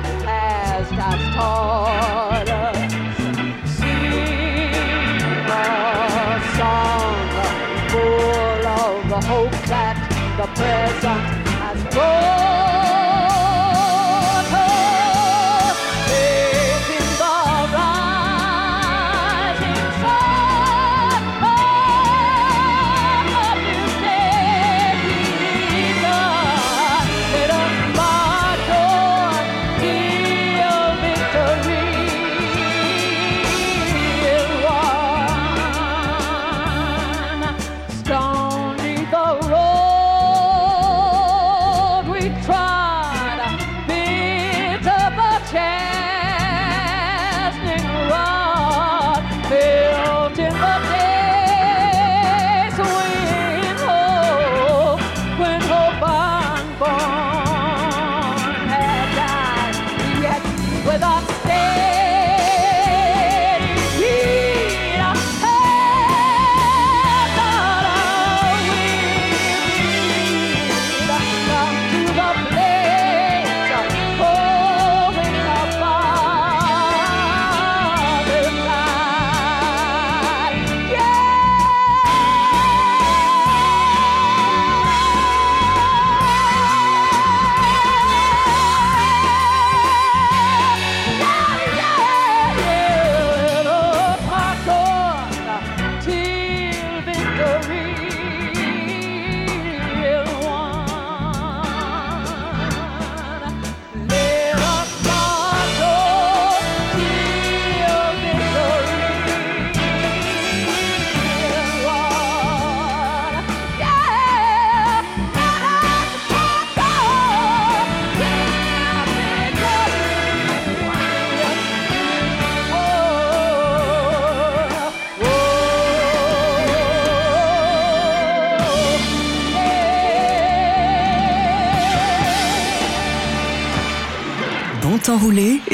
dark 0.03 0.23
past 0.25 0.93
I've. 0.93 1.88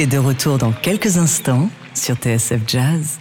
De 0.07 0.17
retour 0.17 0.57
dans 0.57 0.71
quelques 0.71 1.17
instants 1.17 1.69
sur 1.93 2.15
TSF 2.15 2.61
Jazz. 2.67 3.19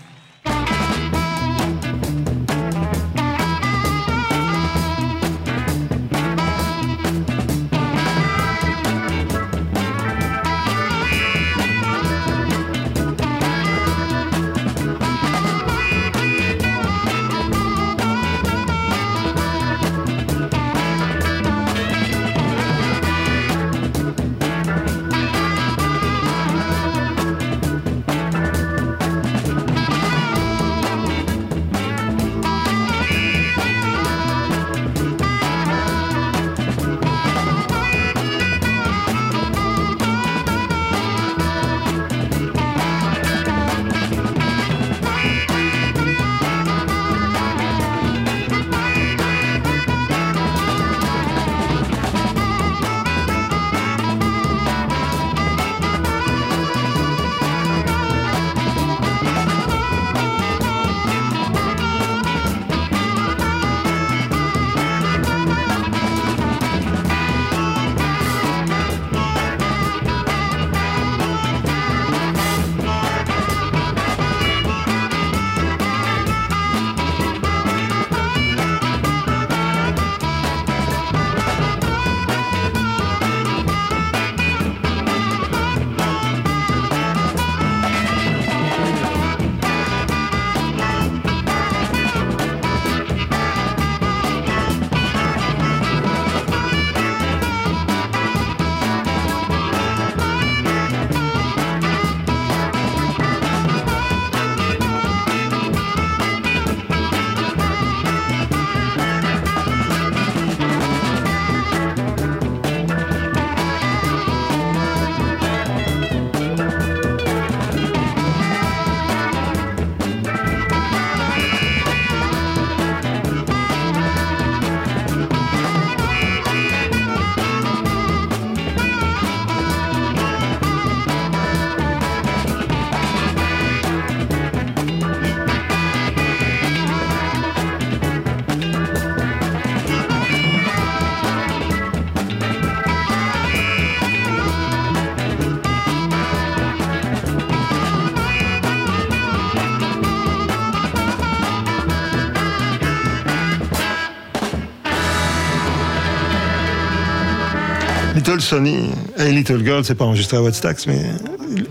Little 158.27 158.41
Sonny, 158.41 158.89
Hey 159.19 159.33
Little 159.35 159.63
Girl, 159.63 159.85
c'est 159.85 159.95
pas 159.95 160.07
enregistré 160.07 160.39
à 160.39 160.43
Wattstax, 160.43 160.87
mais 160.87 160.99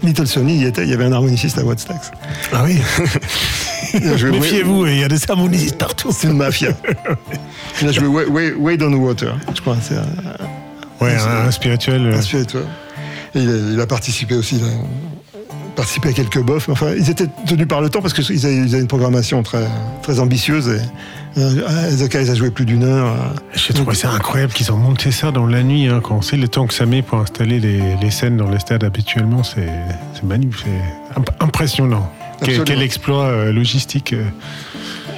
Little 0.03 0.27
Sonny, 0.27 0.57
il 0.57 0.61
y 0.61 0.65
était, 0.67 0.83
il 0.83 0.89
y 0.89 0.93
avait 0.93 1.05
un 1.05 1.11
harmoniciste 1.11 1.57
à 1.57 1.63
Wattstax. 1.63 2.11
Ah 2.51 2.63
oui 2.63 2.77
Méfiez-vous, 4.31 4.85
il 4.85 4.99
y 4.99 5.03
a 5.03 5.07
des 5.07 5.17
harmonistes 5.27 5.79
partout. 5.79 6.11
C'est 6.11 6.27
une 6.27 6.37
mafia. 6.37 6.69
Il 7.81 7.87
a 7.87 7.91
joué 7.91 8.07
Wade 8.07 8.83
on 8.83 8.93
Water, 8.93 9.35
je 9.55 9.61
crois. 9.61 9.77
C'est 9.81 9.95
un, 9.95 10.05
Ouais, 11.01 11.15
un, 11.15 11.47
un 11.47 11.51
spirituel. 11.51 12.05
euh, 12.05 12.17
un 12.17 12.21
spirituel. 12.21 12.65
Et 13.33 13.39
il, 13.39 13.49
a, 13.49 13.53
il 13.73 13.81
a 13.81 13.87
participé 13.87 14.35
aussi, 14.35 14.61
participé 15.75 16.09
à 16.09 16.13
quelques 16.13 16.39
bofs, 16.41 16.67
mais 16.67 16.73
enfin, 16.73 16.91
ils 16.97 17.09
étaient 17.09 17.27
tenus 17.47 17.67
par 17.67 17.81
le 17.81 17.89
temps 17.89 18.01
parce 18.01 18.13
qu'ils 18.13 18.45
avaient, 18.45 18.79
une 18.79 18.87
programmation 18.87 19.41
très, 19.43 19.67
très 20.01 20.19
ambitieuse. 20.19 20.69
Et, 20.69 21.39
euh, 21.39 21.89
Ezeka, 21.89 22.21
ils 22.21 22.29
a 22.29 22.35
joué 22.35 22.51
plus 22.51 22.65
d'une 22.65 22.83
heure. 22.83 23.07
euh, 23.07 23.39
J'ai 23.55 23.73
trouvé 23.73 23.95
ça 23.95 24.11
incroyable 24.11 24.53
qu'ils 24.53 24.71
ont 24.71 24.77
monté 24.77 25.11
ça 25.11 25.31
dans 25.31 25.47
la 25.47 25.63
nuit. 25.63 25.87
Hein, 25.87 25.99
quand 26.03 26.15
on 26.17 26.21
sait 26.21 26.37
le 26.37 26.47
temps 26.47 26.67
que 26.67 26.73
ça 26.73 26.85
met 26.85 27.01
pour 27.01 27.17
installer 27.19 27.59
les, 27.59 27.81
les 28.01 28.11
scènes 28.11 28.37
dans 28.37 28.49
les 28.49 28.59
stades 28.59 28.83
habituellement, 28.83 29.43
c'est 29.43 29.67
c'est 30.13 30.23
magnifique, 30.23 30.67
imp- 31.15 31.31
impressionnant. 31.39 32.09
Quel, 32.39 32.49
Absolument. 32.49 32.63
quel 32.65 32.81
exploit 32.81 33.23
euh, 33.25 33.51
logistique. 33.51 34.13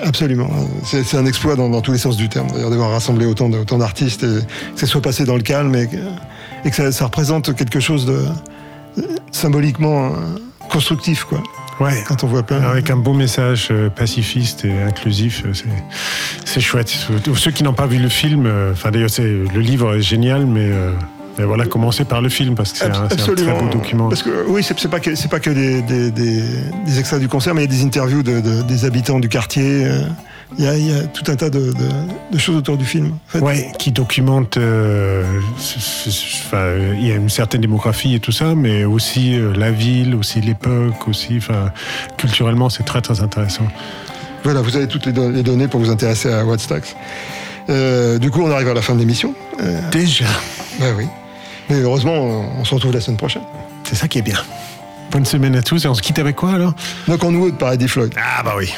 Absolument. 0.04 0.50
C'est 0.84 1.18
un 1.18 1.26
exploit 1.26 1.56
dans, 1.56 1.70
dans 1.70 1.82
tous 1.82 1.92
les 1.92 1.98
sens 1.98 2.18
du 2.18 2.30
terme, 2.30 2.48
d'ailleurs, 2.52 2.70
d'avoir 2.70 2.92
rassemblé 2.92 3.26
autant 3.26 3.50
d'artistes 3.50 4.24
et 4.24 4.44
que 4.74 4.80
ça 4.80 4.86
soit 4.86 5.02
passé 5.02 5.26
dans 5.26 5.36
le 5.36 5.42
calme 5.42 5.74
et 5.76 5.88
que, 5.88 5.98
et 6.64 6.70
que 6.70 6.76
ça, 6.76 6.92
ça 6.92 7.06
représente 7.06 7.56
quelque 7.56 7.80
chose 7.80 8.06
de 8.06 8.20
symboliquement 9.32 10.08
euh, 10.08 10.10
constructif, 10.70 11.24
quoi. 11.26 11.42
Ouais. 11.80 12.04
Quand 12.08 12.24
on 12.24 12.28
voit 12.28 12.44
plein. 12.44 12.62
Avec 12.62 12.90
un 12.90 12.96
beau 12.96 13.14
message 13.14 13.68
euh, 13.70 13.90
pacifiste 13.90 14.64
et 14.64 14.82
inclusif, 14.82 15.44
euh, 15.46 15.54
c'est- 15.54 15.66
c'est 16.46 16.62
chouette. 16.62 16.88
Ceux 17.36 17.52
qui 17.52 17.64
n'ont 17.64 17.74
pas 17.74 17.86
vu 17.86 17.98
le 17.98 18.08
film, 18.10 18.50
enfin 18.72 18.92
d'ailleurs 18.92 19.10
c'est- 19.10 19.24
le 19.24 19.60
livre 19.60 19.96
est 19.96 20.02
génial, 20.02 20.46
mais, 20.46 20.70
mais 21.38 21.44
voilà, 21.44 21.66
commencez 21.66 22.06
par 22.06 22.22
le 22.22 22.30
film 22.30 22.56
parce 22.56 22.72
que 22.72 22.78
c'est 22.78 22.86
un, 22.86 23.04
un 23.04 23.08
très 23.10 23.34
beau 23.60 23.68
document. 23.70 24.08
Parce 24.08 24.24
que 24.24 24.46
oui, 24.48 24.64
c'est 24.64 24.80
c'est 24.80 24.88
pas 24.88 25.02
que 25.02 25.16
c'est 25.16 25.30
pas 25.30 25.42
que 25.42 25.50
des, 25.50 25.82
des, 25.82 26.12
des- 26.12 26.44
des 26.86 27.00
extraits 27.00 27.20
du 27.20 27.28
concert, 27.28 27.54
mais 27.54 27.66
il 27.66 27.72
y 27.72 27.76
a 27.76 27.78
des 27.78 27.84
interviews 27.86 28.24
de, 28.24 28.40
de- 28.40 28.62
des 28.62 28.86
habitants 28.86 29.20
du 29.20 29.28
quartier. 29.28 29.86
euh, 29.86 30.00
Il 30.58 30.64
y, 30.64 30.68
a, 30.68 30.78
il 30.78 30.88
y 30.88 30.94
a 30.94 31.04
tout 31.08 31.24
un 31.30 31.36
tas 31.36 31.50
de, 31.50 31.72
de- 31.74 32.32
de 32.32 32.38
choses 32.38 32.56
autour 32.56 32.78
du 32.78 32.86
film. 32.86 33.08
en 33.14 33.30
fait. 33.30 33.40
Ouais, 33.40 33.72
qui 33.80 33.92
documente. 33.92 34.58
euh, 34.58 35.24
il 36.54 37.08
y 37.08 37.12
a 37.12 37.16
une 37.16 37.30
certaine 37.30 37.62
démographie 37.62 38.16
et 38.16 38.20
tout 38.20 38.32
ça, 38.32 38.56
mais 38.56 38.86
aussi 38.86 39.36
euh, 39.36 39.54
la 39.56 39.72
ville, 39.72 40.16
aussi 40.16 40.42
l'époque, 40.42 41.08
aussi. 41.08 41.36
Enfin, 41.38 41.72
culturellement, 42.18 42.70
c'est 42.70 42.84
très 42.84 43.02
très 43.02 43.22
intéressant. 43.22 43.68
Voilà, 44.44 44.62
vous 44.62 44.76
avez 44.76 44.88
toutes 44.88 45.06
les, 45.08 45.12
don- 45.12 45.30
les 45.30 45.44
données 45.44 45.68
pour 45.68 45.80
vous 45.80 45.90
intéresser 45.90 46.32
à 46.32 46.46
Wattstax. 46.46 46.96
Euh, 47.70 48.20
du 48.20 48.30
coup, 48.30 48.42
on 48.44 48.52
arrive 48.52 48.70
à 48.70 48.74
la 48.76 48.82
fin 48.82 48.94
de 48.94 49.00
l'émission. 49.00 49.34
Euh, 49.62 49.80
Déjà. 49.92 50.26
bah 50.80 50.86
oui. 50.96 51.06
Mais 51.70 51.80
heureusement, 51.82 52.14
on, 52.60 52.64
se 52.64 52.76
retrouve 52.76 52.94
la 52.94 53.02
semaine 53.02 53.18
prochaine. 53.18 53.42
C'est 53.84 53.96
ça 53.96 54.08
qui 54.08 54.20
est 54.20 54.22
bien. 54.22 54.38
Bonne 55.12 55.26
semaine 55.26 55.56
à 55.56 55.64
tous 55.64 55.84
et 55.86 55.88
on 55.88 55.96
se 55.96 56.02
quitte 56.02 56.20
avec 56.20 56.36
quoi 56.36 56.52
alors? 56.54 56.74
Donc 57.08 57.24
on 57.24 57.34
Wood 57.34 57.58
par 57.58 57.74
Eddie 57.74 57.88
Floyd. 57.88 58.14
Ah 58.18 58.44
bah 58.44 58.54
oui. 58.58 58.72